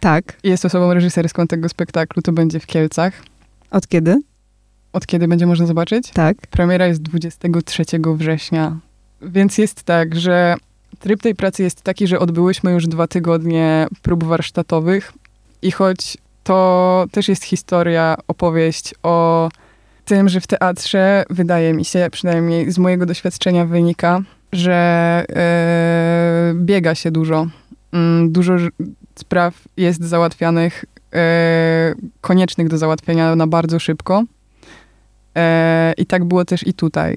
Tak. 0.00 0.36
Jest 0.44 0.64
osobą 0.64 0.94
reżyserską 0.94 1.46
tego 1.46 1.68
spektaklu, 1.68 2.22
to 2.22 2.32
będzie 2.32 2.60
w 2.60 2.66
Kielcach. 2.66 3.22
Od 3.70 3.88
kiedy? 3.88 4.20
Od 4.92 5.06
kiedy 5.06 5.28
będzie 5.28 5.46
można 5.46 5.66
zobaczyć? 5.66 6.10
Tak. 6.10 6.36
Premiera 6.36 6.86
jest 6.86 7.02
23 7.02 7.84
września. 8.14 8.76
Więc 9.22 9.58
jest 9.58 9.82
tak, 9.82 10.16
że 10.16 10.56
tryb 10.98 11.22
tej 11.22 11.34
pracy 11.34 11.62
jest 11.62 11.82
taki, 11.82 12.06
że 12.06 12.18
odbyłyśmy 12.18 12.72
już 12.72 12.86
dwa 12.86 13.06
tygodnie 13.06 13.86
prób 14.02 14.24
warsztatowych 14.24 15.12
i 15.62 15.70
choć 15.70 16.18
to 16.44 17.06
też 17.12 17.28
jest 17.28 17.44
historia, 17.44 18.16
opowieść 18.28 18.94
o 19.02 19.48
tym, 20.04 20.28
że 20.28 20.40
w 20.40 20.46
teatrze, 20.46 21.24
wydaje 21.30 21.74
mi 21.74 21.84
się, 21.84 22.08
przynajmniej 22.12 22.72
z 22.72 22.78
mojego 22.78 23.06
doświadczenia 23.06 23.66
wynika, 23.66 24.20
że 24.52 25.24
yy, 25.28 26.60
biega 26.64 26.94
się 26.94 27.10
dużo. 27.10 27.46
Yy, 27.92 28.28
dużo 28.28 28.56
spraw 29.14 29.68
jest 29.76 30.02
załatwianych, 30.02 30.84
e, 31.14 31.94
koniecznych 32.20 32.68
do 32.68 32.78
załatwienia 32.78 33.36
na 33.36 33.46
bardzo 33.46 33.78
szybko. 33.78 34.24
E, 35.36 35.92
I 35.96 36.06
tak 36.06 36.24
było 36.24 36.44
też 36.44 36.66
i 36.66 36.74
tutaj. 36.74 37.16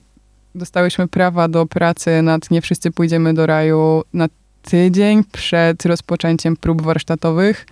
Dostałyśmy 0.55 1.07
prawa 1.07 1.47
do 1.47 1.65
pracy 1.65 2.21
nad 2.21 2.51
Nie 2.51 2.61
wszyscy 2.61 2.91
pójdziemy 2.91 3.33
do 3.33 3.45
raju 3.45 4.03
na 4.13 4.27
tydzień 4.61 5.23
przed 5.31 5.85
rozpoczęciem 5.85 6.57
prób 6.57 6.81
warsztatowych. 6.81 7.65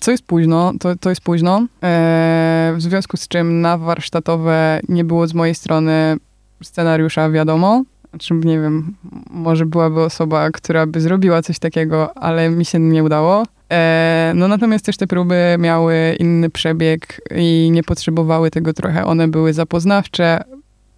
Co 0.00 0.10
jest 0.10 0.24
późno, 0.24 0.72
to, 0.80 0.96
to 0.96 1.08
jest 1.08 1.20
późno. 1.20 1.66
E, 1.82 2.74
w 2.76 2.82
związku 2.82 3.16
z 3.16 3.28
czym 3.28 3.60
na 3.60 3.78
warsztatowe 3.78 4.80
nie 4.88 5.04
było 5.04 5.26
z 5.26 5.34
mojej 5.34 5.54
strony 5.54 6.16
scenariusza 6.62 7.30
wiadomo. 7.30 7.84
Znaczy, 8.10 8.34
nie 8.34 8.60
wiem, 8.60 8.94
może 9.30 9.66
byłaby 9.66 10.00
osoba, 10.00 10.50
która 10.50 10.86
by 10.86 11.00
zrobiła 11.00 11.42
coś 11.42 11.58
takiego, 11.58 12.18
ale 12.18 12.50
mi 12.50 12.64
się 12.64 12.78
nie 12.78 13.04
udało. 13.04 13.44
E, 13.72 14.32
no 14.34 14.48
natomiast 14.48 14.84
też 14.84 14.96
te 14.96 15.06
próby 15.06 15.56
miały 15.58 16.16
inny 16.20 16.50
przebieg 16.50 17.20
i 17.36 17.68
nie 17.72 17.82
potrzebowały 17.82 18.50
tego 18.50 18.72
trochę. 18.72 19.04
One 19.04 19.28
były 19.28 19.52
zapoznawcze, 19.52 20.44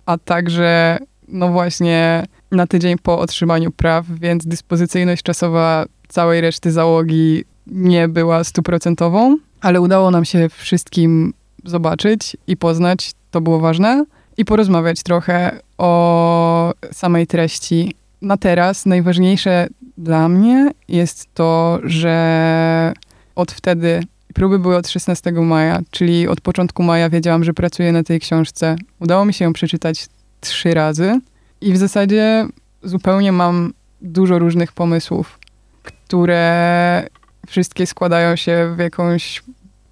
a 0.07 0.19
także 0.19 0.99
no 1.29 1.49
właśnie 1.49 2.27
na 2.53 2.67
tydzień 2.67 2.97
po 3.03 3.19
otrzymaniu 3.19 3.71
praw, 3.71 4.07
więc 4.11 4.47
dyspozycyjność 4.47 5.23
czasowa 5.23 5.85
całej 6.09 6.41
reszty 6.41 6.73
załogi 6.73 7.45
nie 7.67 8.09
była 8.09 8.45
stuprocentową, 8.45 9.37
ale 9.61 9.81
udało 9.81 10.11
nam 10.11 10.25
się 10.25 10.49
wszystkim 10.49 11.35
zobaczyć 11.65 12.37
i 12.47 12.57
poznać, 12.57 13.13
to 13.31 13.41
było 13.41 13.61
ważne, 13.61 14.05
i 14.37 14.45
porozmawiać 14.45 15.03
trochę 15.03 15.61
o 15.79 16.73
samej 16.93 17.27
treści. 17.27 17.95
Na 18.23 18.37
teraz 18.37 18.87
najważniejsze 18.87 19.69
dla 19.99 20.29
mnie 20.29 20.71
jest 20.89 21.35
to, 21.35 21.79
że 21.85 22.93
od 23.35 23.53
wtedy 23.53 24.03
próby 24.35 24.59
były 24.59 24.77
od 24.77 24.89
16 24.89 25.33
maja, 25.33 25.81
czyli 25.91 26.29
od 26.29 26.41
początku 26.41 26.83
maja 26.83 27.11
wiedziałam, 27.11 27.45
że 27.45 27.55
pracuję 27.55 27.93
na 27.93 28.03
tej 28.03 28.21
książce. 28.21 28.77
Udało 29.01 29.25
mi 29.25 29.35
się 29.35 29.45
ją 29.45 29.53
przeczytać 29.53 30.07
trzy 30.41 30.75
razy 30.75 31.21
i 31.61 31.73
w 31.73 31.77
zasadzie 31.77 32.47
zupełnie 32.83 33.33
mam 33.33 33.73
dużo 34.03 34.39
różnych 34.39 34.73
pomysłów, 34.73 35.39
które 35.83 37.07
wszystkie 37.47 37.87
składają 37.87 38.37
się 38.37 38.75
w 38.77 38.79
jakąś 38.79 39.43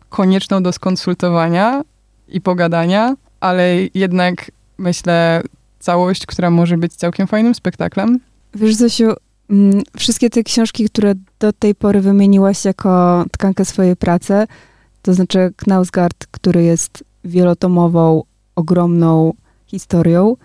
konieczną 0.08 0.62
do 0.62 0.72
skonsultowania 0.72 1.82
i 2.28 2.40
pogadania, 2.40 3.16
ale 3.40 3.76
jednak 3.94 4.50
myślę 4.78 5.42
całość, 5.78 6.26
która 6.26 6.50
może 6.50 6.78
być 6.78 6.94
całkiem 6.94 7.26
fajnym 7.26 7.54
spektaklem. 7.54 8.20
Wiesz, 8.54 8.74
Zosiu, 8.74 9.12
wszystkie 9.96 10.30
te 10.30 10.42
książki, 10.42 10.84
które 10.84 11.14
do 11.38 11.52
tej 11.52 11.74
pory 11.74 12.00
wymieniłaś 12.00 12.64
jako 12.64 13.24
tkankę 13.30 13.64
swojej 13.64 13.96
pracy, 13.96 14.46
to 15.02 15.14
znaczy 15.14 15.52
Knausgard, 15.56 16.26
który 16.30 16.62
jest 16.62 17.04
wielotomową, 17.24 18.22
ogromną 18.56 19.32
historią, 19.66 20.36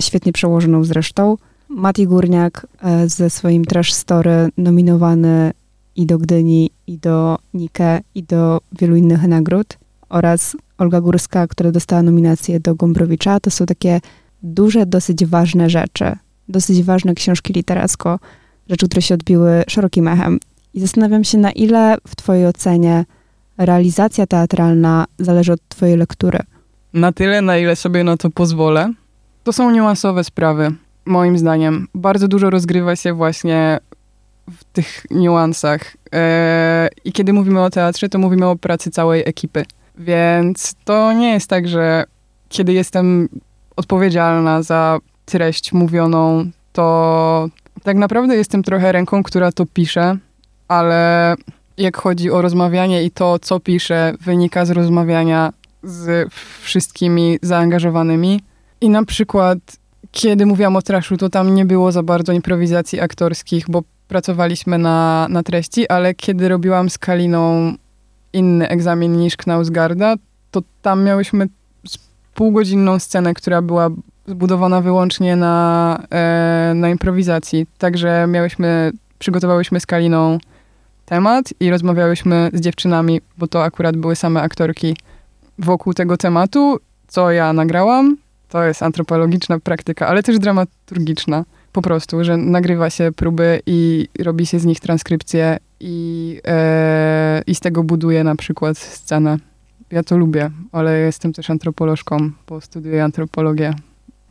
świetnie 0.00 0.32
przełożoną 0.32 0.84
zresztą. 0.84 1.36
Mati 1.68 2.06
Górniak 2.06 2.66
e, 2.82 3.08
ze 3.08 3.30
swoim 3.30 3.64
Trash 3.64 3.92
Story 3.92 4.48
nominowany 4.56 5.52
i 5.96 6.06
do 6.06 6.18
Gdyni, 6.18 6.70
i 6.86 6.98
do 6.98 7.38
Nike, 7.54 8.00
i 8.14 8.22
do 8.22 8.60
wielu 8.78 8.96
innych 8.96 9.22
nagród. 9.22 9.78
Oraz 10.08 10.56
Olga 10.78 11.00
Górska, 11.00 11.46
która 11.46 11.72
dostała 11.72 12.02
nominację 12.02 12.60
do 12.60 12.74
Gombrowicza. 12.74 13.40
To 13.40 13.50
są 13.50 13.66
takie 13.66 14.00
duże, 14.42 14.86
dosyć 14.86 15.26
ważne 15.26 15.70
rzeczy. 15.70 16.16
Dosyć 16.48 16.82
ważne 16.82 17.14
książki 17.14 17.52
literacko, 17.52 18.18
rzeczy, 18.70 18.88
które 18.88 19.02
się 19.02 19.14
odbiły 19.14 19.64
szerokim 19.68 20.08
echem. 20.08 20.38
I 20.74 20.80
zastanawiam 20.80 21.24
się, 21.24 21.38
na 21.38 21.52
ile 21.52 21.96
w 22.08 22.16
twojej 22.16 22.46
ocenie 22.46 23.04
realizacja 23.58 24.26
teatralna 24.26 25.04
zależy 25.18 25.52
od 25.52 25.68
twojej 25.68 25.96
lektury. 25.96 26.38
Na 26.92 27.12
tyle, 27.12 27.42
na 27.42 27.58
ile 27.58 27.76
sobie 27.76 28.04
na 28.04 28.16
to 28.16 28.30
pozwolę. 28.30 28.92
To 29.44 29.52
są 29.52 29.70
niuansowe 29.70 30.24
sprawy, 30.24 30.72
moim 31.04 31.38
zdaniem. 31.38 31.88
Bardzo 31.94 32.28
dużo 32.28 32.50
rozgrywa 32.50 32.96
się 32.96 33.12
właśnie 33.12 33.78
w 34.50 34.64
tych 34.64 35.06
niuansach. 35.10 35.96
Eee, 36.12 36.88
I 37.04 37.12
kiedy 37.12 37.32
mówimy 37.32 37.62
o 37.62 37.70
teatrze, 37.70 38.08
to 38.08 38.18
mówimy 38.18 38.46
o 38.46 38.56
pracy 38.56 38.90
całej 38.90 39.22
ekipy. 39.26 39.64
Więc 39.98 40.74
to 40.84 41.12
nie 41.12 41.32
jest 41.32 41.48
tak, 41.48 41.68
że 41.68 42.04
kiedy 42.48 42.72
jestem 42.72 43.28
odpowiedzialna 43.76 44.62
za 44.62 44.98
treść 45.24 45.72
mówioną, 45.72 46.50
to 46.72 47.48
tak 47.82 47.96
naprawdę 47.96 48.36
jestem 48.36 48.62
trochę 48.62 48.92
ręką, 48.92 49.22
która 49.22 49.52
to 49.52 49.66
pisze, 49.66 50.16
ale 50.68 51.34
jak 51.78 51.96
chodzi 51.96 52.30
o 52.30 52.42
rozmawianie 52.42 53.04
i 53.04 53.10
to, 53.10 53.38
co 53.38 53.60
piszę, 53.60 54.14
wynika 54.20 54.64
z 54.64 54.70
rozmawiania 54.70 55.52
z 55.82 56.32
wszystkimi 56.62 57.38
zaangażowanymi. 57.42 58.40
I 58.80 58.88
na 58.88 59.04
przykład, 59.04 59.58
kiedy 60.12 60.46
mówiłam 60.46 60.76
o 60.76 60.82
traszu, 60.82 61.16
to 61.16 61.28
tam 61.28 61.54
nie 61.54 61.64
było 61.64 61.92
za 61.92 62.02
bardzo 62.02 62.32
improwizacji 62.32 63.00
aktorskich, 63.00 63.64
bo 63.68 63.82
pracowaliśmy 64.08 64.78
na, 64.78 65.26
na 65.30 65.42
treści, 65.42 65.88
ale 65.88 66.14
kiedy 66.14 66.48
robiłam 66.48 66.90
z 66.90 66.98
Kaliną 66.98 67.74
inny 68.32 68.68
egzamin 68.68 69.16
niż 69.16 69.36
Knausgarda, 69.36 70.14
to 70.50 70.62
tam 70.82 71.04
miałyśmy 71.04 71.48
półgodzinną 72.34 72.98
scenę, 72.98 73.34
która 73.34 73.62
była 73.62 73.88
zbudowana 74.26 74.80
wyłącznie 74.80 75.36
na, 75.36 75.98
e, 76.10 76.72
na 76.74 76.90
improwizacji. 76.90 77.66
Także 77.78 78.26
miałyśmy, 78.28 78.92
przygotowałyśmy 79.18 79.80
z 79.80 79.86
Kaliną 79.86 80.38
temat 81.04 81.54
i 81.60 81.70
rozmawiałyśmy 81.70 82.50
z 82.52 82.60
dziewczynami, 82.60 83.20
bo 83.38 83.46
to 83.46 83.64
akurat 83.64 83.96
były 83.96 84.16
same 84.16 84.42
aktorki 84.42 84.96
wokół 85.58 85.94
tego 85.94 86.16
tematu, 86.16 86.78
co 87.08 87.30
ja 87.30 87.52
nagrałam. 87.52 88.16
To 88.48 88.64
jest 88.64 88.82
antropologiczna 88.82 89.58
praktyka, 89.58 90.06
ale 90.06 90.22
też 90.22 90.38
dramaturgiczna. 90.38 91.44
Po 91.72 91.82
prostu, 91.82 92.24
że 92.24 92.36
nagrywa 92.36 92.90
się 92.90 93.12
próby 93.16 93.60
i 93.66 94.08
robi 94.18 94.46
się 94.46 94.58
z 94.58 94.64
nich 94.64 94.80
transkrypcje 94.80 95.58
i, 95.80 96.40
e, 96.46 97.42
i 97.46 97.54
z 97.54 97.60
tego 97.60 97.82
buduje 97.82 98.24
na 98.24 98.36
przykład 98.36 98.78
scenę. 98.78 99.38
Ja 99.90 100.02
to 100.02 100.16
lubię, 100.16 100.50
ale 100.72 100.98
jestem 100.98 101.32
też 101.32 101.50
antropolożką, 101.50 102.30
bo 102.48 102.60
studiuję 102.60 103.04
antropologię. 103.04 103.74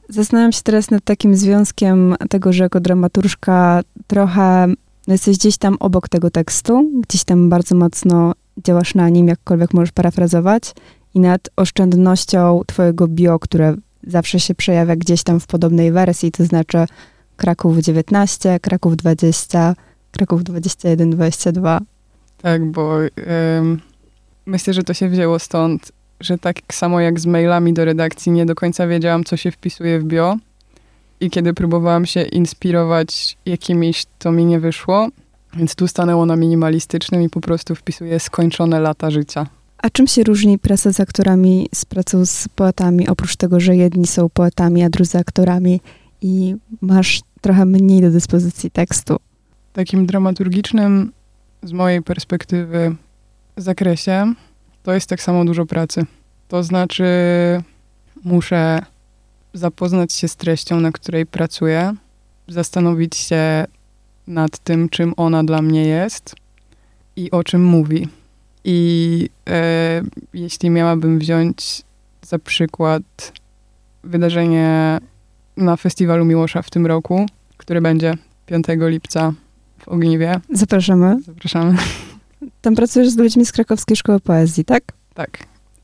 Zastanawiam 0.10 0.52
się 0.52 0.62
teraz 0.64 0.92
nad 0.92 1.04
takim 1.04 1.36
związkiem 1.36 2.16
tego, 2.30 2.54
że 2.54 2.64
jako 2.64 2.80
dramaturżka 2.80 3.82
trochę 4.08 4.74
jesteś 5.08 5.38
gdzieś 5.38 5.58
tam 5.58 5.78
obok 5.80 6.10
tego 6.10 6.30
tekstu, 6.30 6.92
gdzieś 7.08 7.24
tam 7.24 7.50
bardzo 7.50 7.76
mocno 7.76 8.34
działasz 8.64 8.96
na 8.96 9.10
nim, 9.10 9.28
jakkolwiek 9.28 9.74
możesz 9.74 9.92
parafrazować, 9.92 10.74
i 11.14 11.20
nad 11.20 11.50
oszczędnością 11.56 12.62
twojego 12.68 13.08
bio, 13.08 13.40
które 13.40 13.76
zawsze 14.08 14.40
się 14.40 14.56
przejawia 14.56 14.96
gdzieś 14.96 15.24
tam 15.24 15.40
w 15.40 15.48
podobnej 15.48 15.92
wersji, 15.92 16.32
to 16.32 16.46
znaczy 16.46 16.86
Kraków 17.38 17.78
19, 17.78 18.60
Kraków 18.60 18.98
20, 18.98 19.76
Kraków 20.12 20.44
21, 20.44 21.10
22. 21.10 21.80
Tak, 22.42 22.66
bo 22.72 23.00
ym, 23.60 23.82
myślę, 24.46 24.74
że 24.74 24.84
to 24.84 24.94
się 24.94 25.10
wzięło 25.10 25.40
stąd, 25.40 25.92
że 26.24 26.38
tak 26.38 26.56
samo 26.72 27.00
jak 27.00 27.20
z 27.20 27.26
mailami 27.26 27.74
do 27.74 27.86
redakcji 27.86 28.32
nie 28.32 28.46
do 28.46 28.56
końca 28.56 28.88
wiedziałam, 28.88 29.24
co 29.24 29.38
się 29.38 29.52
wpisuje 29.52 30.00
w 30.00 30.04
bio. 30.04 30.38
I 31.20 31.30
kiedy 31.30 31.54
próbowałam 31.54 32.06
się 32.06 32.22
inspirować 32.22 33.38
jakimiś, 33.46 34.06
to 34.20 34.32
mi 34.32 34.46
nie 34.46 34.60
wyszło. 34.60 35.10
Więc 35.58 35.76
tu 35.76 35.88
stanęło 35.88 36.26
na 36.26 36.36
minimalistycznym 36.36 37.22
i 37.22 37.30
po 37.30 37.42
prostu 37.42 37.76
wpisuję 37.76 38.20
skończone 38.20 38.80
lata 38.80 39.12
życia. 39.12 39.48
A 39.78 39.90
czym 39.90 40.08
się 40.08 40.24
różni 40.24 40.60
praca 40.60 40.94
z 40.94 41.00
aktorami 41.00 41.70
z 41.76 41.86
pracą 41.86 42.26
z 42.26 42.48
poetami, 42.48 43.08
oprócz 43.08 43.36
tego, 43.36 43.60
że 43.60 43.76
jedni 43.76 44.08
są 44.08 44.30
poetami, 44.30 44.84
a 44.84 44.90
drudzy 44.90 45.18
aktorami 45.18 45.82
i 46.22 46.56
masz 46.82 47.22
trochę 47.42 47.66
mniej 47.66 48.02
do 48.02 48.12
dyspozycji 48.12 48.72
tekstu? 48.72 49.18
Takim 49.74 50.06
dramaturgicznym, 50.06 51.12
z 51.64 51.72
mojej 51.72 52.02
perspektywy, 52.02 52.96
zakresie 53.58 54.34
to 54.84 54.94
jest 54.94 55.10
tak 55.10 55.22
samo 55.22 55.46
dużo 55.46 55.66
pracy. 55.66 56.06
To 56.48 56.64
znaczy, 56.64 57.06
muszę 58.24 58.80
zapoznać 59.54 60.14
się 60.14 60.28
z 60.28 60.36
treścią, 60.36 60.80
na 60.80 60.92
której 60.92 61.26
pracuję, 61.26 61.96
zastanowić 62.48 63.16
się 63.16 63.66
nad 64.28 64.60
tym, 64.60 64.90
czym 64.90 65.14
ona 65.18 65.44
dla 65.44 65.62
mnie 65.62 65.86
jest 65.86 66.36
i 67.16 67.32
o 67.32 67.44
czym 67.44 67.64
mówi. 67.64 68.08
I 68.64 69.30
e, 69.50 70.02
jeśli 70.34 70.70
miałabym 70.70 71.20
wziąć 71.20 71.82
za 72.22 72.40
przykład 72.40 73.04
wydarzenie 74.04 75.00
na 75.58 75.78
Festiwalu 75.78 76.26
Miłosza 76.26 76.62
w 76.62 76.70
tym 76.70 76.86
roku, 76.86 77.26
które 77.58 77.82
będzie 77.82 78.14
5 78.46 78.66
lipca 78.70 79.34
w 79.80 79.88
Ogniwie. 79.88 80.40
Zapraszamy. 80.50 81.22
Zapraszamy. 81.26 81.78
Tam 82.62 82.76
pracujesz 82.76 83.10
z 83.10 83.18
ludźmi 83.18 83.46
z 83.46 83.52
Krakowskiej 83.52 83.98
Szkoły 83.98 84.20
Poezji, 84.20 84.66
tak? 84.66 84.84
Tak. 85.14 85.38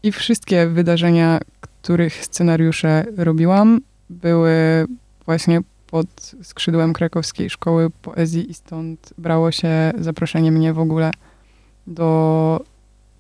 I 0.04 0.12
wszystkie 0.12 0.68
wydarzenia, 0.68 1.40
których 1.82 2.26
scenariusze 2.26 3.06
robiłam, 3.18 3.82
były 4.10 4.86
właśnie 5.26 5.62
pod 5.88 6.36
skrzydłem 6.44 6.94
Krakowskiej 6.94 7.50
Szkoły 7.50 7.90
Poezji 8.02 8.52
i 8.52 8.54
stąd 8.54 9.14
brało 9.18 9.52
się 9.52 9.92
zaproszenie 9.98 10.52
mnie 10.52 10.74
w 10.74 10.80
ogóle 10.80 11.12
do 11.88 12.62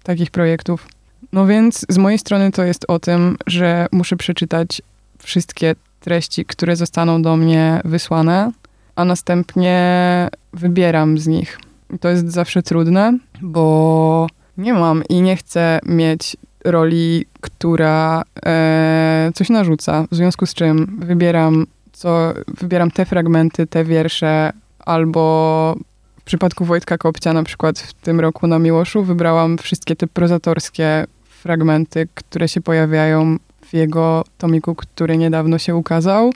takich 0.03 0.31
projektów. 0.31 0.87
No 1.33 1.47
więc 1.47 1.85
z 1.89 1.97
mojej 1.97 2.19
strony 2.19 2.51
to 2.51 2.63
jest 2.63 2.85
o 2.87 2.99
tym, 2.99 3.37
że 3.47 3.87
muszę 3.91 4.15
przeczytać 4.15 4.81
wszystkie 5.17 5.75
treści, 5.99 6.45
które 6.45 6.75
zostaną 6.75 7.21
do 7.21 7.37
mnie 7.37 7.81
wysłane, 7.85 8.51
a 8.95 9.05
następnie 9.05 10.29
wybieram 10.53 11.17
z 11.17 11.27
nich. 11.27 11.59
To 12.01 12.09
jest 12.09 12.31
zawsze 12.31 12.63
trudne, 12.63 13.17
bo 13.41 14.27
nie 14.57 14.73
mam 14.73 15.03
i 15.09 15.21
nie 15.21 15.35
chcę 15.35 15.79
mieć 15.85 16.37
roli, 16.65 17.25
która 17.41 18.23
e, 18.45 19.31
coś 19.35 19.49
narzuca. 19.49 20.05
W 20.11 20.15
związku 20.15 20.45
z 20.45 20.53
czym 20.53 20.97
wybieram, 20.99 21.65
co, 21.91 22.33
wybieram 22.61 22.91
te 22.91 23.05
fragmenty, 23.05 23.67
te 23.67 23.83
wiersze, 23.83 24.51
albo 24.79 25.75
w 26.19 26.23
przypadku 26.23 26.65
Wojtka 26.65 26.97
Kopcia 26.97 27.33
na 27.33 27.43
przykład 27.43 27.79
w 27.79 27.93
tym 27.93 28.19
roku 28.19 28.47
na 28.47 28.59
Miłoszu 28.59 29.03
wybrałam 29.03 29.57
wszystkie 29.57 29.95
te 29.95 30.07
prozatorskie 30.07 31.05
fragmenty, 31.23 32.07
które 32.15 32.47
się 32.47 32.61
pojawiają 32.61 33.37
w 33.65 33.73
jego 33.73 34.23
tomiku, 34.37 34.75
który 34.75 35.17
niedawno 35.17 35.57
się 35.57 35.75
ukazał. 35.75 36.31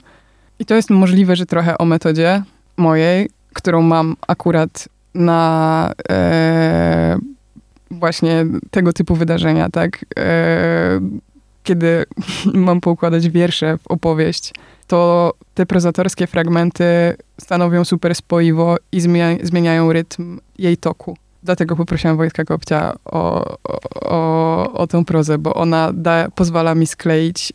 I 0.58 0.64
to 0.64 0.74
jest 0.74 0.90
możliwe, 0.90 1.36
że 1.36 1.46
trochę 1.46 1.78
o 1.78 1.84
metodzie 1.84 2.42
mojej, 2.76 3.30
którą 3.52 3.82
mam 3.82 4.16
akurat 4.28 4.88
na 5.14 5.92
e, 6.10 7.18
właśnie 7.90 8.46
tego 8.70 8.92
typu 8.92 9.14
wydarzenia, 9.14 9.68
tak? 9.70 10.04
E, 10.18 11.00
kiedy 11.62 12.04
mam 12.54 12.80
poukładać 12.80 13.28
wiersze 13.28 13.78
w 13.78 13.86
opowieść, 13.86 14.54
to 14.86 15.32
te 15.54 15.66
prozatorskie 15.66 16.26
fragmenty 16.26 17.16
stanowią 17.40 17.84
super 17.84 18.14
spoiwo 18.14 18.76
i 18.92 19.00
zmieniają 19.42 19.92
rytm 19.92 20.40
jej 20.58 20.76
toku. 20.76 21.16
Dlatego 21.42 21.76
poprosiłam 21.76 22.16
Wojtka 22.16 22.44
Kopcia 22.44 22.94
o, 23.04 23.44
o, 23.64 23.80
o, 23.94 24.72
o 24.72 24.86
tę 24.86 25.04
prozę, 25.04 25.38
bo 25.38 25.54
ona 25.54 25.92
da, 25.92 26.30
pozwala 26.34 26.74
mi 26.74 26.86
skleić 26.86 27.52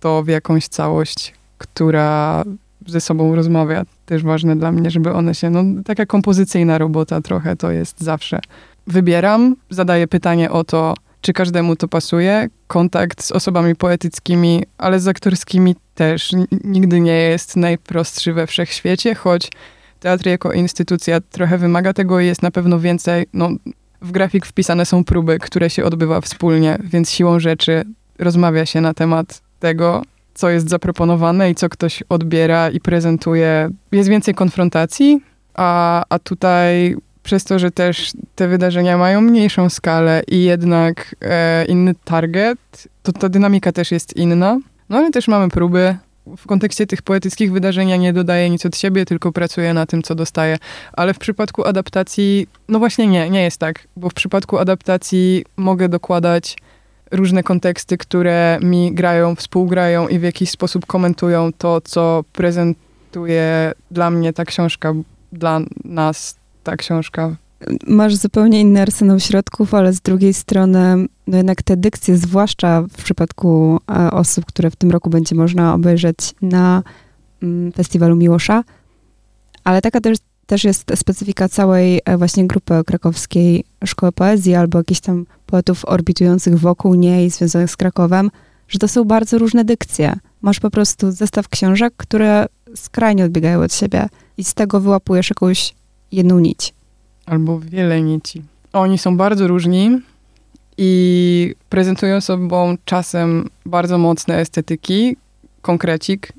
to 0.00 0.22
w 0.22 0.28
jakąś 0.28 0.68
całość, 0.68 1.34
która 1.58 2.44
ze 2.90 3.00
sobą 3.00 3.34
rozmawia. 3.34 3.84
Też 4.06 4.22
ważne 4.22 4.56
dla 4.56 4.72
mnie, 4.72 4.90
żeby 4.90 5.12
one 5.12 5.34
się, 5.34 5.50
no 5.50 5.64
taka 5.84 6.06
kompozycyjna 6.06 6.78
robota 6.78 7.20
trochę 7.20 7.56
to 7.56 7.70
jest 7.70 8.00
zawsze. 8.00 8.40
Wybieram, 8.86 9.56
zadaję 9.70 10.08
pytanie 10.08 10.50
o 10.50 10.64
to, 10.64 10.94
czy 11.20 11.32
każdemu 11.32 11.76
to 11.76 11.88
pasuje. 11.88 12.48
Kontakt 12.66 13.22
z 13.22 13.32
osobami 13.32 13.76
poetyckimi, 13.76 14.62
ale 14.78 15.00
z 15.00 15.08
aktorskimi 15.08 15.76
też 15.94 16.32
nigdy 16.64 17.00
nie 17.00 17.16
jest 17.16 17.56
najprostszy 17.56 18.32
we 18.32 18.46
wszechświecie, 18.46 19.14
choć 19.14 19.50
teatr 20.00 20.26
jako 20.26 20.52
instytucja 20.52 21.20
trochę 21.20 21.58
wymaga 21.58 21.92
tego 21.92 22.20
i 22.20 22.26
jest 22.26 22.42
na 22.42 22.50
pewno 22.50 22.80
więcej. 22.80 23.26
No, 23.32 23.50
w 24.02 24.12
grafik 24.12 24.46
wpisane 24.46 24.86
są 24.86 25.04
próby, 25.04 25.38
które 25.38 25.70
się 25.70 25.84
odbywa 25.84 26.20
wspólnie, 26.20 26.78
więc 26.84 27.10
siłą 27.10 27.40
rzeczy 27.40 27.84
rozmawia 28.18 28.66
się 28.66 28.80
na 28.80 28.94
temat 28.94 29.42
tego, 29.60 30.02
co 30.38 30.50
jest 30.50 30.68
zaproponowane 30.68 31.50
i 31.50 31.54
co 31.54 31.68
ktoś 31.68 32.02
odbiera 32.08 32.70
i 32.70 32.80
prezentuje. 32.80 33.70
Jest 33.92 34.08
więcej 34.08 34.34
konfrontacji, 34.34 35.20
a, 35.54 36.04
a 36.08 36.18
tutaj 36.18 36.96
przez 37.22 37.44
to, 37.44 37.58
że 37.58 37.70
też 37.70 38.12
te 38.34 38.48
wydarzenia 38.48 38.98
mają 38.98 39.20
mniejszą 39.20 39.70
skalę 39.70 40.22
i 40.28 40.44
jednak 40.44 41.14
e, 41.22 41.64
inny 41.64 41.94
target, 42.04 42.88
to 43.02 43.12
ta 43.12 43.28
dynamika 43.28 43.72
też 43.72 43.92
jest 43.92 44.16
inna. 44.16 44.58
No 44.88 44.98
ale 44.98 45.10
też 45.10 45.28
mamy 45.28 45.48
próby. 45.48 45.96
W 46.36 46.46
kontekście 46.46 46.86
tych 46.86 47.02
poetyckich 47.02 47.52
wydarzeń 47.52 47.88
ja 47.88 47.96
nie 47.96 48.12
dodaję 48.12 48.50
nic 48.50 48.66
od 48.66 48.76
siebie, 48.76 49.04
tylko 49.04 49.32
pracuję 49.32 49.74
na 49.74 49.86
tym, 49.86 50.02
co 50.02 50.14
dostaję. 50.14 50.58
Ale 50.92 51.14
w 51.14 51.18
przypadku 51.18 51.64
adaptacji, 51.64 52.46
no 52.68 52.78
właśnie 52.78 53.06
nie, 53.06 53.30
nie 53.30 53.42
jest 53.42 53.58
tak, 53.58 53.88
bo 53.96 54.10
w 54.10 54.14
przypadku 54.14 54.58
adaptacji 54.58 55.44
mogę 55.56 55.88
dokładać 55.88 56.56
różne 57.10 57.42
konteksty, 57.42 57.98
które 57.98 58.58
mi 58.62 58.94
grają, 58.94 59.34
współgrają 59.34 60.08
i 60.08 60.18
w 60.18 60.22
jakiś 60.22 60.50
sposób 60.50 60.86
komentują 60.86 61.52
to, 61.52 61.80
co 61.80 62.24
prezentuje 62.32 63.72
dla 63.90 64.10
mnie 64.10 64.32
ta 64.32 64.44
książka, 64.44 64.94
dla 65.32 65.60
nas 65.84 66.36
ta 66.64 66.76
książka. 66.76 67.36
Masz 67.86 68.14
zupełnie 68.14 68.60
inny 68.60 68.82
arsenał 68.82 69.20
środków, 69.20 69.74
ale 69.74 69.92
z 69.92 70.00
drugiej 70.00 70.34
strony, 70.34 71.06
no 71.26 71.36
jednak 71.36 71.62
te 71.62 71.76
dykcje, 71.76 72.16
zwłaszcza 72.16 72.82
w 72.82 73.02
przypadku 73.04 73.80
e, 73.90 74.10
osób, 74.10 74.44
które 74.44 74.70
w 74.70 74.76
tym 74.76 74.90
roku 74.90 75.10
będzie 75.10 75.34
można 75.34 75.74
obejrzeć 75.74 76.34
na 76.42 76.82
mm, 77.42 77.72
festiwalu 77.72 78.16
Miłosza, 78.16 78.64
ale 79.64 79.82
taka 79.82 80.00
też, 80.00 80.18
też 80.48 80.64
jest 80.64 80.92
specyfika 80.94 81.48
całej 81.48 82.00
e, 82.04 82.16
właśnie 82.18 82.46
grupy 82.46 82.74
krakowskiej 82.86 83.64
Szkoły 83.84 84.12
Poezji 84.12 84.54
albo 84.54 84.78
jakichś 84.78 85.00
tam 85.00 85.26
poetów 85.46 85.84
orbitujących 85.84 86.58
wokół 86.58 86.94
niej, 86.94 87.30
związanych 87.30 87.70
z 87.70 87.76
Krakowem, 87.76 88.30
że 88.68 88.78
to 88.78 88.88
są 88.88 89.04
bardzo 89.04 89.38
różne 89.38 89.64
dykcje. 89.64 90.16
Masz 90.42 90.60
po 90.60 90.70
prostu 90.70 91.12
zestaw 91.12 91.48
książek, 91.48 91.94
które 91.96 92.46
skrajnie 92.74 93.24
odbiegają 93.24 93.62
od 93.62 93.74
siebie 93.74 94.08
i 94.36 94.44
z 94.44 94.54
tego 94.54 94.80
wyłapujesz 94.80 95.30
jakąś 95.30 95.74
jedną 96.12 96.38
nić. 96.38 96.74
Albo 97.26 97.60
wiele 97.60 98.02
nici. 98.02 98.42
Oni 98.72 98.98
są 98.98 99.16
bardzo 99.16 99.48
różni 99.48 100.00
i 100.78 101.54
prezentują 101.68 102.20
sobą 102.20 102.76
czasem 102.84 103.50
bardzo 103.66 103.98
mocne 103.98 104.36
estetyki, 104.38 105.16
konkrecik, 105.62 106.32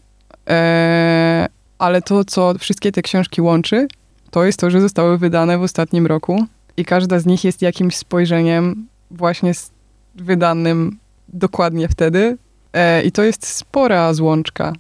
e, 0.50 1.48
ale 1.80 2.02
to, 2.02 2.26
co 2.26 2.54
wszystkie 2.60 2.92
te 2.92 3.02
książki 3.02 3.42
łączy, 3.42 3.88
to 4.32 4.44
jest 4.44 4.60
to, 4.60 4.70
że 4.70 4.82
zostały 4.82 5.18
wydane 5.18 5.58
w 5.58 5.62
ostatnim 5.62 6.08
roku 6.08 6.46
i 6.78 6.86
każda 6.86 7.20
z 7.20 7.26
nich 7.26 7.44
jest 7.44 7.62
jakimś 7.62 7.96
spojrzeniem 7.96 8.88
właśnie 9.12 9.52
wydanym 10.16 10.98
dokładnie 11.28 11.88
wtedy. 11.88 12.38
E, 12.74 13.04
I 13.04 13.12
to 13.12 13.24
jest 13.24 13.48
spora 13.48 14.14
złączka 14.14 14.74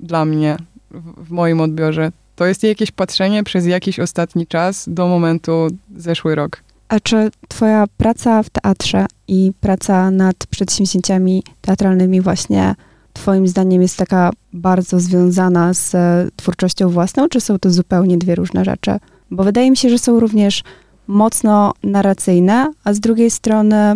dla 0.00 0.24
mnie 0.24 0.56
w, 0.90 1.26
w 1.26 1.30
moim 1.30 1.60
odbiorze. 1.60 2.12
To 2.36 2.46
jest 2.46 2.62
jakieś 2.62 2.90
patrzenie 2.90 3.44
przez 3.44 3.66
jakiś 3.66 4.00
ostatni 4.00 4.46
czas 4.46 4.84
do 4.88 5.08
momentu 5.08 5.68
zeszły 5.96 6.34
rok. 6.34 6.62
A 6.88 7.00
czy 7.00 7.30
twoja 7.48 7.84
praca 7.96 8.42
w 8.42 8.50
teatrze 8.50 9.06
i 9.28 9.52
praca 9.60 10.10
nad 10.10 10.36
przedsięwzięciami 10.50 11.42
teatralnymi 11.60 12.20
właśnie 12.20 12.74
twoim 13.12 13.48
zdaniem 13.48 13.82
jest 13.82 13.96
taka 13.96 14.30
bardzo 14.52 15.00
związana 15.00 15.74
z 15.74 15.96
twórczością 16.36 16.88
własną, 16.88 17.28
czy 17.28 17.40
są 17.40 17.58
to 17.58 17.70
zupełnie 17.70 18.18
dwie 18.18 18.34
różne 18.34 18.64
rzeczy? 18.64 18.98
Bo 19.30 19.44
wydaje 19.44 19.70
mi 19.70 19.76
się, 19.76 19.90
że 19.90 19.98
są 19.98 20.20
również 20.20 20.62
mocno 21.06 21.72
narracyjne, 21.82 22.72
a 22.84 22.94
z 22.94 23.00
drugiej 23.00 23.30
strony 23.30 23.94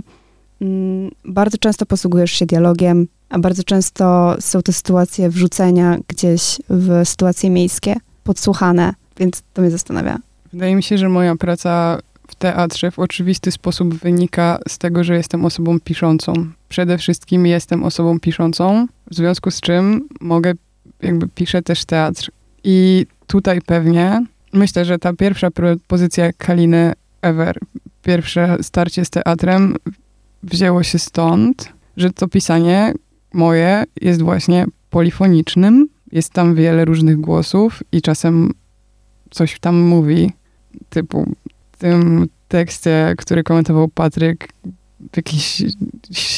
mm, 0.61 1.11
bardzo 1.25 1.59
często 1.59 1.87
posługujesz 1.87 2.33
się 2.33 2.47
dialogiem, 2.47 3.09
a 3.29 3.38
bardzo 3.38 3.65
często 3.65 4.37
są 4.41 4.62
to 4.62 4.73
sytuacje 4.73 5.29
wrzucenia 5.31 5.99
gdzieś 6.09 6.59
w 6.71 7.01
sytuacje 7.05 7.51
miejskie 7.51 7.97
podsłuchane, 8.25 8.95
więc 9.19 9.43
to 9.55 9.62
mnie 9.62 9.71
zastanawia. 9.71 10.19
Wydaje 10.53 10.77
mi 10.77 10.83
się, 10.83 10.99
że 10.99 11.09
moja 11.09 11.37
praca 11.37 11.99
teatrze 12.42 12.90
w 12.90 12.98
oczywisty 12.98 13.52
sposób 13.52 13.94
wynika 13.94 14.59
z 14.68 14.78
tego, 14.78 15.05
że 15.05 15.16
jestem 15.16 15.44
osobą 15.44 15.81
piszącą. 15.81 16.33
Przede 16.68 16.98
wszystkim 16.98 17.46
jestem 17.46 17.85
osobą 17.85 18.20
piszącą, 18.20 18.87
w 19.11 19.14
związku 19.14 19.50
z 19.50 19.61
czym 19.61 20.09
mogę, 20.20 20.52
jakby 21.02 21.28
piszę 21.28 21.62
też 21.62 21.85
teatr. 21.85 22.31
I 22.64 23.07
tutaj 23.26 23.61
pewnie 23.61 24.26
myślę, 24.52 24.85
że 24.85 24.98
ta 24.98 25.12
pierwsza 25.12 25.48
pozycja 25.87 26.33
Kaliny 26.33 26.92
ever, 27.22 27.59
pierwsze 28.02 28.57
starcie 28.62 29.05
z 29.05 29.11
teatrem 29.11 29.76
wzięło 30.42 30.83
się 30.83 30.98
stąd, 30.98 31.72
że 31.96 32.11
to 32.11 32.28
pisanie 32.28 32.94
moje 33.33 33.85
jest 34.00 34.22
właśnie 34.22 34.64
polifonicznym, 34.90 35.88
jest 36.12 36.33
tam 36.33 36.55
wiele 36.55 36.85
różnych 36.85 37.20
głosów 37.20 37.83
i 37.92 38.02
czasem 38.02 38.50
coś 39.31 39.61
tam 39.61 39.81
mówi, 39.81 40.33
typu 40.90 41.26
tym 41.83 42.29
tekście, 42.49 43.14
który 43.18 43.42
komentował 43.42 43.88
Patryk, 43.88 44.49
jakiś 45.16 45.62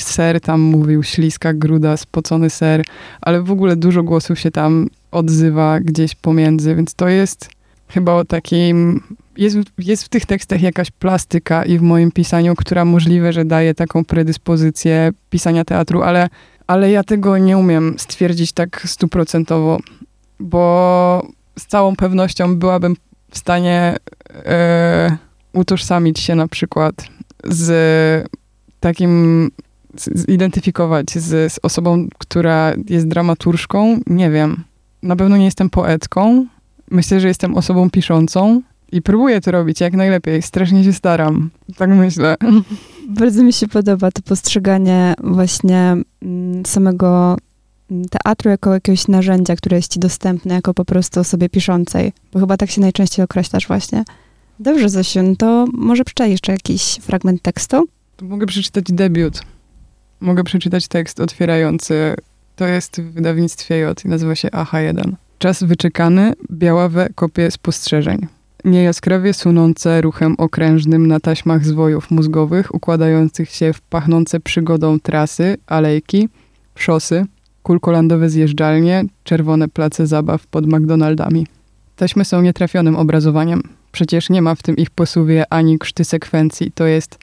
ser 0.03 0.41
tam 0.41 0.61
mówił, 0.61 1.03
śliska 1.03 1.55
gruda, 1.55 1.97
spocony 1.97 2.51
ser, 2.51 2.85
ale 3.21 3.43
w 3.43 3.51
ogóle 3.51 3.77
dużo 3.77 4.03
głosów 4.03 4.41
się 4.41 4.51
tam 4.51 4.89
odzywa 5.11 5.81
gdzieś 5.81 6.15
pomiędzy, 6.15 6.75
więc 6.75 6.95
to 6.95 7.09
jest 7.09 7.51
chyba 7.89 8.15
o 8.15 8.25
takim... 8.25 9.03
Jest, 9.37 9.57
jest 9.79 10.05
w 10.05 10.09
tych 10.09 10.27
tekstach 10.27 10.63
jakaś 10.63 10.91
plastyka 10.91 11.65
i 11.65 11.79
w 11.79 11.83
moim 11.83 12.13
pisaniu, 12.13 12.55
która 12.55 12.85
możliwe, 12.85 13.33
że 13.33 13.45
daje 13.45 13.75
taką 13.75 14.05
predyspozycję 14.05 15.11
pisania 15.31 15.65
teatru, 15.65 16.03
ale 16.03 16.29
ale 16.67 16.91
ja 16.91 17.05
tego 17.05 17.39
nie 17.39 17.59
umiem 17.59 17.95
stwierdzić 17.99 18.53
tak 18.53 18.83
stuprocentowo, 18.87 19.79
bo 20.41 21.27
z 21.59 21.67
całą 21.67 21.97
pewnością 21.97 22.57
byłabym 22.57 22.97
w 23.31 23.39
stanie 23.39 23.97
e, 24.47 25.17
utożsamić 25.55 26.21
się 26.21 26.35
na 26.35 26.49
przykład 26.49 26.95
z 27.45 28.29
takim, 28.81 29.51
zidentyfikować 29.97 31.11
z, 31.11 31.53
z 31.53 31.59
osobą, 31.63 32.09
która 32.19 32.73
jest 32.89 33.09
dramaturżką. 33.09 34.01
Nie 34.07 34.31
wiem. 34.31 34.65
Na 35.03 35.17
pewno 35.17 35.37
nie 35.37 35.45
jestem 35.45 35.71
poetką. 35.71 36.47
Myślę, 36.91 37.21
że 37.21 37.29
jestem 37.29 37.55
osobą 37.55 37.91
piszącą. 37.91 38.63
I 38.93 39.03
próbuję 39.03 39.41
to 39.41 39.51
robić 39.51 39.81
jak 39.81 39.93
najlepiej. 39.93 40.43
Strasznie 40.43 40.85
się 40.85 40.93
staram. 40.93 41.51
Tak 41.77 41.91
myślę. 41.91 42.37
Bardzo 43.21 43.43
mi 43.43 43.53
się 43.53 43.69
podoba 43.69 44.11
to 44.11 44.23
postrzeganie 44.23 45.15
właśnie 45.23 45.97
mm, 46.23 46.67
samego 46.67 47.37
mm, 47.91 48.05
teatru 48.09 48.51
jako 48.51 48.75
jakiegoś 48.75 49.09
narzędzia, 49.09 49.57
które 49.57 49.77
jest 49.77 49.93
ci 49.93 50.01
dostępne, 50.01 50.55
jako 50.55 50.75
po 50.75 50.85
prostu 50.85 51.21
osobie 51.21 51.49
piszącej. 51.49 52.13
Bo 52.33 52.41
chyba 52.41 52.57
tak 52.57 52.71
się 52.71 52.81
najczęściej 52.81 53.25
określasz 53.25 53.67
właśnie. 53.67 54.05
Dobrze, 54.65 54.89
Zosiu, 54.89 55.23
no 55.23 55.37
to 55.37 55.67
może 55.73 56.05
przeczytaj 56.05 56.31
jeszcze 56.31 56.53
jakiś 56.53 56.99
fragment 57.03 57.43
tekstu? 57.43 57.85
To 58.17 58.25
mogę 58.25 58.47
przeczytać 58.47 58.85
debiut. 58.89 59.41
Mogę 60.21 60.45
przeczytać 60.45 60.89
tekst 60.89 61.21
otwierający. 61.21 62.15
To 62.57 62.67
jest 62.67 63.01
w 63.01 63.13
wydawnictwie 63.13 63.79
J 63.79 64.05
i 64.05 64.09
nazywa 64.09 64.35
się 64.35 64.49
AH1. 64.49 65.13
Czas 65.39 65.63
wyczekany, 65.63 66.33
białawe 66.53 67.09
kopie 67.15 67.51
spostrzeżeń 67.51 68.27
niejaskrawie 68.65 69.35
sunące 69.35 70.01
ruchem 70.01 70.35
okrężnym 70.39 71.07
na 71.07 71.21
taśmach 71.21 71.65
zwojów 71.65 72.11
mózgowych, 72.11 72.75
układających 72.75 73.51
się 73.51 73.73
w 73.73 73.81
pachnące 73.81 74.41
przygodą 74.41 75.01
trasy, 75.01 75.57
alejki, 75.67 76.29
szosy, 76.77 77.27
kulkolandowe 77.63 78.31
zjeżdżalnie, 78.31 79.05
czerwone 79.25 79.69
place 79.69 80.07
zabaw 80.07 80.47
pod 80.47 80.67
McDonaldami. 80.67 81.47
Taśmy 81.97 82.25
są 82.25 82.43
nietrafionym 82.43 82.97
obrazowaniem. 82.97 83.63
Przecież 83.95 84.31
nie 84.31 84.43
ma 84.43 84.55
w 84.55 84.63
tym 84.63 84.77
ich 84.77 84.91
posuwie 84.91 85.45
ani 85.51 85.79
krzty 85.79 86.05
sekwencji, 86.05 86.73
to 86.75 86.87
jest 86.87 87.19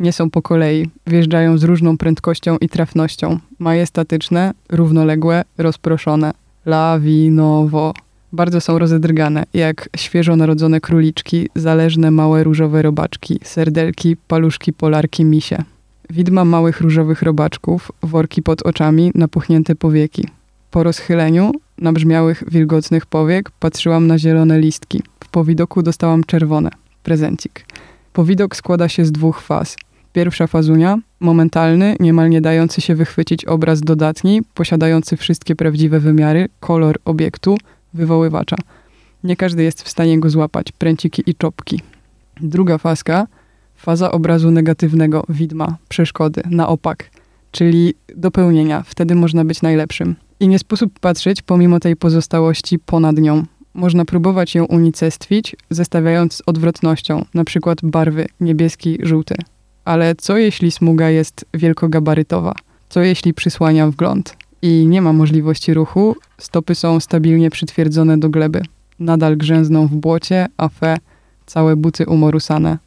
nie 0.00 0.12
są 0.12 0.30
po 0.30 0.42
kolei, 0.42 0.90
wjeżdżają 1.06 1.58
z 1.58 1.64
różną 1.64 1.98
prędkością 1.98 2.56
i 2.56 2.68
trafnością, 2.68 3.38
majestatyczne, 3.58 4.52
równoległe, 4.68 5.42
rozproszone, 5.58 6.32
lawinowo, 6.66 7.94
bardzo 8.32 8.60
są 8.60 8.78
rozedrgane, 8.78 9.44
jak 9.54 9.88
świeżo 9.96 10.36
narodzone 10.36 10.80
króliczki, 10.80 11.48
zależne 11.54 12.10
małe 12.10 12.44
różowe 12.44 12.82
robaczki, 12.82 13.38
serdelki, 13.42 14.16
paluszki, 14.28 14.72
polarki, 14.72 15.24
misie. 15.24 15.64
Widma 16.10 16.44
małych 16.44 16.80
różowych 16.80 17.22
robaczków, 17.22 17.92
worki 18.02 18.42
pod 18.42 18.62
oczami, 18.62 19.12
napuchnięte 19.14 19.74
powieki. 19.74 20.28
Po 20.70 20.82
rozchyleniu, 20.82 21.52
nabrzmiałych, 21.78 22.44
wilgotnych 22.50 23.06
powiek, 23.06 23.50
patrzyłam 23.50 24.06
na 24.06 24.18
zielone 24.18 24.58
listki. 24.58 25.02
W 25.30 25.32
powidoku 25.32 25.82
dostałam 25.82 26.24
czerwone. 26.24 26.70
Prezencik. 27.02 27.66
Powidok 28.12 28.56
składa 28.56 28.88
się 28.88 29.04
z 29.04 29.12
dwóch 29.12 29.40
faz. 29.40 29.76
Pierwsza 30.12 30.46
fazunia, 30.46 30.98
momentalny, 31.20 31.96
niemal 32.00 32.30
nie 32.30 32.40
dający 32.40 32.80
się 32.80 32.94
wychwycić 32.94 33.44
obraz 33.44 33.80
dodatni, 33.80 34.42
posiadający 34.54 35.16
wszystkie 35.16 35.56
prawdziwe 35.56 36.00
wymiary, 36.00 36.48
kolor 36.60 36.98
obiektu, 37.04 37.58
wywoływacza. 37.94 38.56
Nie 39.24 39.36
każdy 39.36 39.62
jest 39.62 39.82
w 39.82 39.88
stanie 39.88 40.20
go 40.20 40.30
złapać, 40.30 40.72
pręciki 40.72 41.22
i 41.26 41.34
czopki. 41.34 41.80
Druga 42.40 42.78
faska, 42.78 43.26
faza 43.76 44.10
obrazu 44.10 44.50
negatywnego, 44.50 45.24
widma, 45.28 45.76
przeszkody, 45.88 46.42
na 46.46 46.68
opak, 46.68 47.10
czyli 47.50 47.94
dopełnienia. 48.16 48.82
Wtedy 48.86 49.14
można 49.14 49.44
być 49.44 49.62
najlepszym. 49.62 50.16
I 50.40 50.48
nie 50.48 50.58
sposób 50.58 50.98
patrzeć 50.98 51.42
pomimo 51.42 51.80
tej 51.80 51.96
pozostałości 51.96 52.78
ponad 52.78 53.18
nią. 53.18 53.44
Można 53.74 54.04
próbować 54.04 54.54
ją 54.54 54.64
unicestwić, 54.64 55.56
zestawiając 55.70 56.34
z 56.34 56.42
odwrotnością, 56.46 57.24
przykład 57.44 57.78
barwy 57.82 58.26
niebieski, 58.40 58.98
żółty. 59.02 59.34
Ale 59.84 60.14
co 60.14 60.36
jeśli 60.36 60.70
smuga 60.70 61.10
jest 61.10 61.44
wielkogabarytowa? 61.54 62.54
Co 62.88 63.00
jeśli 63.00 63.34
przysłania 63.34 63.86
wgląd? 63.86 64.36
I 64.62 64.86
nie 64.86 65.02
ma 65.02 65.12
możliwości 65.12 65.74
ruchu, 65.74 66.16
stopy 66.38 66.74
są 66.74 67.00
stabilnie 67.00 67.50
przytwierdzone 67.50 68.18
do 68.18 68.28
gleby. 68.28 68.62
Nadal 68.98 69.36
grzęzną 69.36 69.86
w 69.86 69.94
błocie, 69.96 70.46
a 70.56 70.68
fe, 70.68 70.96
całe 71.46 71.76
buty 71.76 72.06
umorusane. 72.06 72.78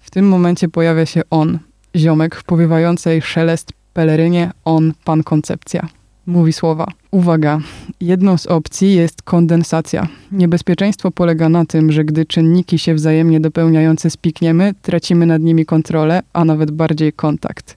W 0.00 0.10
tym 0.10 0.28
momencie 0.28 0.68
pojawia 0.68 1.06
się 1.06 1.22
on, 1.30 1.58
ziomek 1.96 2.36
w 2.36 2.44
powiewającej 2.44 3.22
szelest 3.22 3.72
pelerynie, 3.92 4.50
on, 4.64 4.92
pan 5.04 5.22
koncepcja 5.22 5.88
mówi 6.26 6.52
słowa. 6.52 6.86
Uwaga, 7.10 7.58
jedną 8.00 8.38
z 8.38 8.46
opcji 8.46 8.94
jest 8.94 9.22
kondensacja. 9.22 10.08
Niebezpieczeństwo 10.32 11.10
polega 11.10 11.48
na 11.48 11.64
tym, 11.64 11.92
że 11.92 12.04
gdy 12.04 12.26
czynniki 12.26 12.78
się 12.78 12.94
wzajemnie 12.94 13.40
dopełniające 13.40 14.10
spikniemy, 14.10 14.74
tracimy 14.82 15.26
nad 15.26 15.42
nimi 15.42 15.66
kontrolę, 15.66 16.22
a 16.32 16.44
nawet 16.44 16.70
bardziej 16.70 17.12
kontakt. 17.12 17.76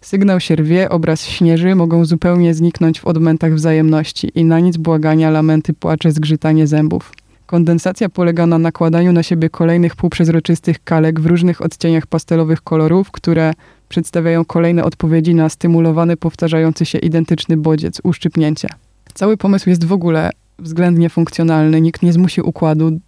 Sygnał 0.00 0.40
się 0.40 0.56
rwie, 0.56 0.88
obraz 0.88 1.24
śnieży, 1.24 1.74
mogą 1.74 2.04
zupełnie 2.04 2.54
zniknąć 2.54 3.00
w 3.00 3.04
odmętach 3.04 3.54
wzajemności 3.54 4.32
i 4.34 4.44
na 4.44 4.60
nic 4.60 4.76
błagania, 4.76 5.30
lamenty, 5.30 5.72
płacze, 5.72 6.12
zgrzytanie 6.12 6.66
zębów. 6.66 7.12
Kondensacja 7.46 8.08
polega 8.08 8.46
na 8.46 8.58
nakładaniu 8.58 9.12
na 9.12 9.22
siebie 9.22 9.50
kolejnych 9.50 9.96
półprzezroczystych 9.96 10.84
kalek 10.84 11.20
w 11.20 11.26
różnych 11.26 11.62
odcieniach 11.62 12.06
pastelowych 12.06 12.62
kolorów, 12.62 13.10
które 13.10 13.52
przedstawiają 13.92 14.44
kolejne 14.44 14.84
odpowiedzi 14.84 15.34
na 15.34 15.48
stymulowany, 15.48 16.16
powtarzający 16.16 16.86
się 16.86 16.98
identyczny 16.98 17.56
bodziec, 17.56 18.00
uszczypnięcie. 18.04 18.68
Cały 19.14 19.36
pomysł 19.36 19.68
jest 19.68 19.84
w 19.84 19.92
ogóle 19.92 20.30
względnie 20.58 21.10
funkcjonalny. 21.10 21.80
Nikt 21.80 22.02
nie 22.02 22.12
zmusi 22.12 22.40
układu 22.40 22.98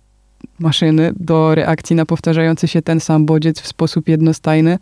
maszyny 0.59 1.12
do 1.16 1.55
reakcji 1.55 1.97
na 1.97 2.07
powtarzający 2.07 2.68
się 2.68 2.82
ten 2.82 3.01
sam 3.01 3.26
bodziec 3.26 3.61
w 3.61 3.66
sposób 3.66 4.09
jednostajny. 4.09 4.78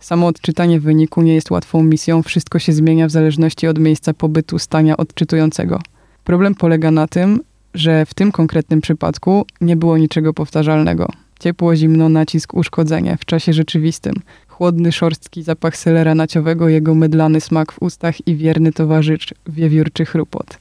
Samo 0.00 0.26
odczytanie 0.26 0.80
wyniku 0.80 1.22
nie 1.22 1.34
jest 1.34 1.50
łatwą 1.50 1.82
misją, 1.82 2.22
wszystko 2.22 2.58
się 2.58 2.72
zmienia 2.72 3.06
w 3.06 3.10
zależności 3.10 3.66
od 3.66 3.78
miejsca 3.78 4.14
pobytu 4.14 4.58
stania 4.58 4.96
odczytującego. 4.96 5.80
Problem 6.24 6.54
polega 6.54 6.90
na 6.90 7.06
tym, 7.06 7.40
że 7.74 8.06
w 8.06 8.14
tym 8.14 8.32
konkretnym 8.32 8.80
przypadku 8.80 9.46
nie 9.60 9.76
było 9.76 9.98
niczego 9.98 10.34
powtarzalnego. 10.34 11.08
Ciepło, 11.40 11.76
zimno, 11.76 12.08
nacisk, 12.08 12.54
uszkodzenie 12.54 13.16
w 13.20 13.24
czasie 13.24 13.52
rzeczywistym. 13.52 14.14
Chłodny, 14.48 14.92
szorstki 14.92 15.42
zapach 15.42 15.76
selera 15.76 16.14
naciowego, 16.14 16.68
jego 16.68 16.94
mydlany 16.94 17.40
smak 17.40 17.72
w 17.72 17.82
ustach 17.82 18.28
i 18.28 18.36
wierny 18.36 18.72
towarzysz, 18.72 19.34
wiewiórczy 19.46 20.04
chrupot. 20.04 20.56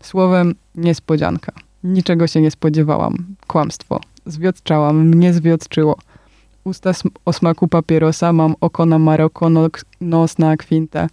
Słowem, 0.00 0.54
niespodzianka. 0.74 1.52
Niczego 1.84 2.26
się 2.26 2.40
nie 2.40 2.50
spodziewałam. 2.50 3.16
Kłamstwo. 3.46 4.00
Zwiotczałam, 4.26 5.08
mnie 5.08 5.32
zwiotczyło. 5.32 5.98
Usta 6.64 6.92
o 7.24 7.32
smaku 7.32 7.68
papierosa, 7.68 8.32
mam 8.32 8.54
oko 8.60 8.86
na 8.86 8.98
Maroko, 8.98 9.50
nos 10.00 10.38
na 10.38 10.56
kwintę. 10.56 11.08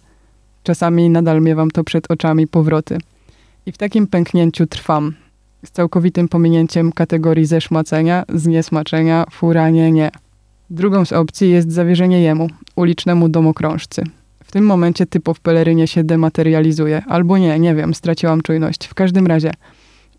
Czasami 0.62 1.10
nadal 1.10 1.40
miewam 1.40 1.70
to 1.70 1.84
przed 1.84 2.10
oczami 2.10 2.46
powroty. 2.46 2.98
I 3.66 3.72
w 3.72 3.78
takim 3.78 4.06
pęknięciu 4.06 4.66
trwam, 4.66 5.14
z 5.64 5.70
całkowitym 5.70 6.28
pominięciem 6.28 6.92
kategorii 6.92 7.46
zeszmacenia, 7.46 8.24
zniesmaczenia, 8.34 9.26
furanie 9.30 9.92
nie. 9.92 10.10
Drugą 10.70 11.04
z 11.04 11.12
opcji 11.12 11.50
jest 11.50 11.72
zawierzenie 11.72 12.22
jemu, 12.22 12.48
ulicznemu 12.76 13.28
domokrążcy. 13.28 14.02
W 14.44 14.52
tym 14.52 14.66
momencie 14.66 15.06
typo 15.06 15.34
w 15.34 15.40
pelerynie 15.40 15.86
się 15.86 16.04
dematerializuje. 16.04 17.02
Albo 17.08 17.38
nie, 17.38 17.58
nie 17.58 17.74
wiem, 17.74 17.94
straciłam 17.94 18.42
czujność. 18.42 18.86
W 18.86 18.94
każdym 18.94 19.26
razie, 19.26 19.50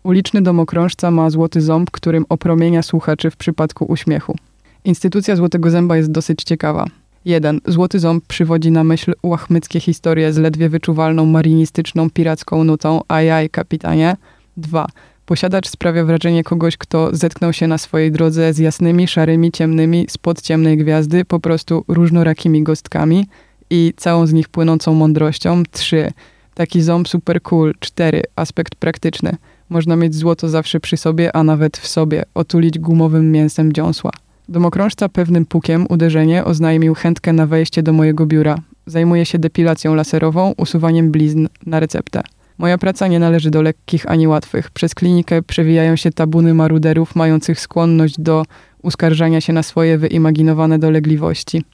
uliczny 0.02 0.42
domokrążca 0.42 1.10
ma 1.10 1.30
złoty 1.30 1.60
ząb, 1.60 1.90
którym 1.90 2.24
opromienia 2.28 2.82
słuchaczy 2.82 3.30
w 3.30 3.36
przypadku 3.36 3.84
uśmiechu. 3.84 4.36
Instytucja 4.84 5.36
Złotego 5.36 5.70
Zęba 5.70 5.96
jest 5.96 6.10
dosyć 6.10 6.42
ciekawa. 6.42 6.86
1. 7.24 7.60
Złoty 7.66 7.98
Ząb 7.98 8.26
przywodzi 8.26 8.70
na 8.70 8.84
myśl 8.84 9.12
łachmyckie 9.22 9.80
historie 9.80 10.32
z 10.32 10.38
ledwie 10.38 10.68
wyczuwalną 10.68 11.26
marinistyczną 11.26 12.10
piracką 12.10 12.64
nutą 12.64 13.00
ajaj 13.08 13.50
kapitanie. 13.50 14.16
2. 14.56 14.86
Posiadacz 15.26 15.68
sprawia 15.68 16.04
wrażenie 16.04 16.44
kogoś, 16.44 16.76
kto 16.76 17.16
zetknął 17.16 17.52
się 17.52 17.66
na 17.66 17.78
swojej 17.78 18.12
drodze 18.12 18.52
z 18.52 18.58
jasnymi, 18.58 19.08
szarymi, 19.08 19.52
ciemnymi, 19.52 20.06
spod 20.08 20.42
ciemnej 20.42 20.76
gwiazdy, 20.76 21.24
po 21.24 21.40
prostu 21.40 21.84
różnorakimi 21.88 22.62
gostkami 22.62 23.26
i 23.70 23.92
całą 23.96 24.26
z 24.26 24.32
nich 24.32 24.48
płynącą 24.48 24.94
mądrością. 24.94 25.62
3. 25.70 26.12
Taki 26.54 26.82
ząb 26.82 27.08
super 27.08 27.42
cool. 27.42 27.74
4. 27.80 28.22
Aspekt 28.36 28.74
praktyczny. 28.74 29.36
Można 29.68 29.96
mieć 29.96 30.14
złoto 30.14 30.48
zawsze 30.48 30.80
przy 30.80 30.96
sobie, 30.96 31.36
a 31.36 31.44
nawet 31.44 31.76
w 31.76 31.86
sobie, 31.86 32.22
otulić 32.34 32.78
gumowym 32.78 33.32
mięsem 33.32 33.72
dziąsła. 33.72 34.10
Domokrążca 34.48 35.08
pewnym 35.08 35.46
pukiem, 35.46 35.86
uderzenie, 35.88 36.44
oznajmił 36.44 36.94
chętkę 36.94 37.32
na 37.32 37.46
wejście 37.46 37.82
do 37.82 37.92
mojego 37.92 38.26
biura. 38.26 38.56
Zajmuje 38.86 39.26
się 39.26 39.38
depilacją 39.38 39.94
laserową, 39.94 40.54
usuwaniem 40.56 41.10
blizn 41.10 41.48
na 41.66 41.80
receptę. 41.80 42.22
Moja 42.58 42.78
praca 42.78 43.06
nie 43.06 43.18
należy 43.18 43.50
do 43.50 43.62
lekkich 43.62 44.10
ani 44.10 44.28
łatwych. 44.28 44.70
Przez 44.70 44.94
klinikę 44.94 45.42
przewijają 45.42 45.96
się 45.96 46.10
tabuny 46.10 46.54
maruderów 46.54 47.16
mających 47.16 47.60
skłonność 47.60 48.14
do 48.18 48.44
uskarżania 48.82 49.40
się 49.40 49.52
na 49.52 49.62
swoje 49.62 49.98
wyimaginowane 49.98 50.78
dolegliwości. 50.78 51.64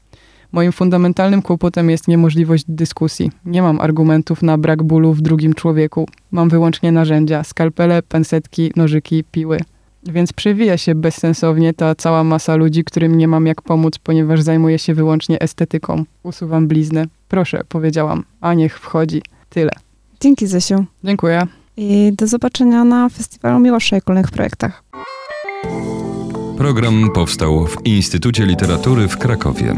Moim 0.53 0.73
fundamentalnym 0.73 1.43
kłopotem 1.43 1.91
jest 1.91 2.09
niemożliwość 2.09 2.65
dyskusji. 2.69 3.31
Nie 3.45 3.63
mam 3.63 3.81
argumentów 3.81 4.43
na 4.43 4.59
brak 4.59 4.83
bólu 4.83 5.13
w 5.13 5.21
drugim 5.21 5.55
człowieku. 5.55 6.09
Mam 6.31 6.49
wyłącznie 6.49 6.93
narzędzia: 6.93 7.45
skalpele, 7.45 8.03
pensetki, 8.03 8.73
nożyki, 8.77 9.25
piły. 9.25 9.61
Więc 10.03 10.33
przewija 10.33 10.77
się 10.77 10.95
bezsensownie 10.95 11.75
ta 11.75 11.95
cała 11.95 12.25
masa 12.25 12.57
ludzi, 12.57 12.85
którym 12.85 13.17
nie 13.17 13.29
mam 13.29 13.47
jak 13.47 13.63
pomóc, 13.63 13.99
ponieważ 13.99 14.43
zajmuję 14.43 14.79
się 14.79 14.95
wyłącznie 14.95 15.41
estetyką. 15.41 16.05
Usuwam 16.23 16.69
bliznę. 16.69 17.05
Proszę, 17.29 17.61
powiedziałam, 17.69 18.25
a 18.41 18.55
niech 18.55 18.79
wchodzi. 18.79 19.23
Tyle. 19.49 19.71
Dzięki, 20.21 20.47
Zesiu. 20.47 20.85
Dziękuję. 21.05 21.47
I 21.77 22.13
do 22.13 22.27
zobaczenia 22.27 22.85
na 22.85 23.09
Festiwalu 23.09 23.59
Miłosza 23.59 23.97
i 23.97 24.01
kolejnych 24.01 24.31
projektach. 24.31 24.83
Program 26.59 27.11
powstał 27.15 27.67
w 27.67 27.87
Instytucie 27.87 28.47
Literatury 28.47 29.09
w 29.09 29.19
Krakowie. 29.19 29.77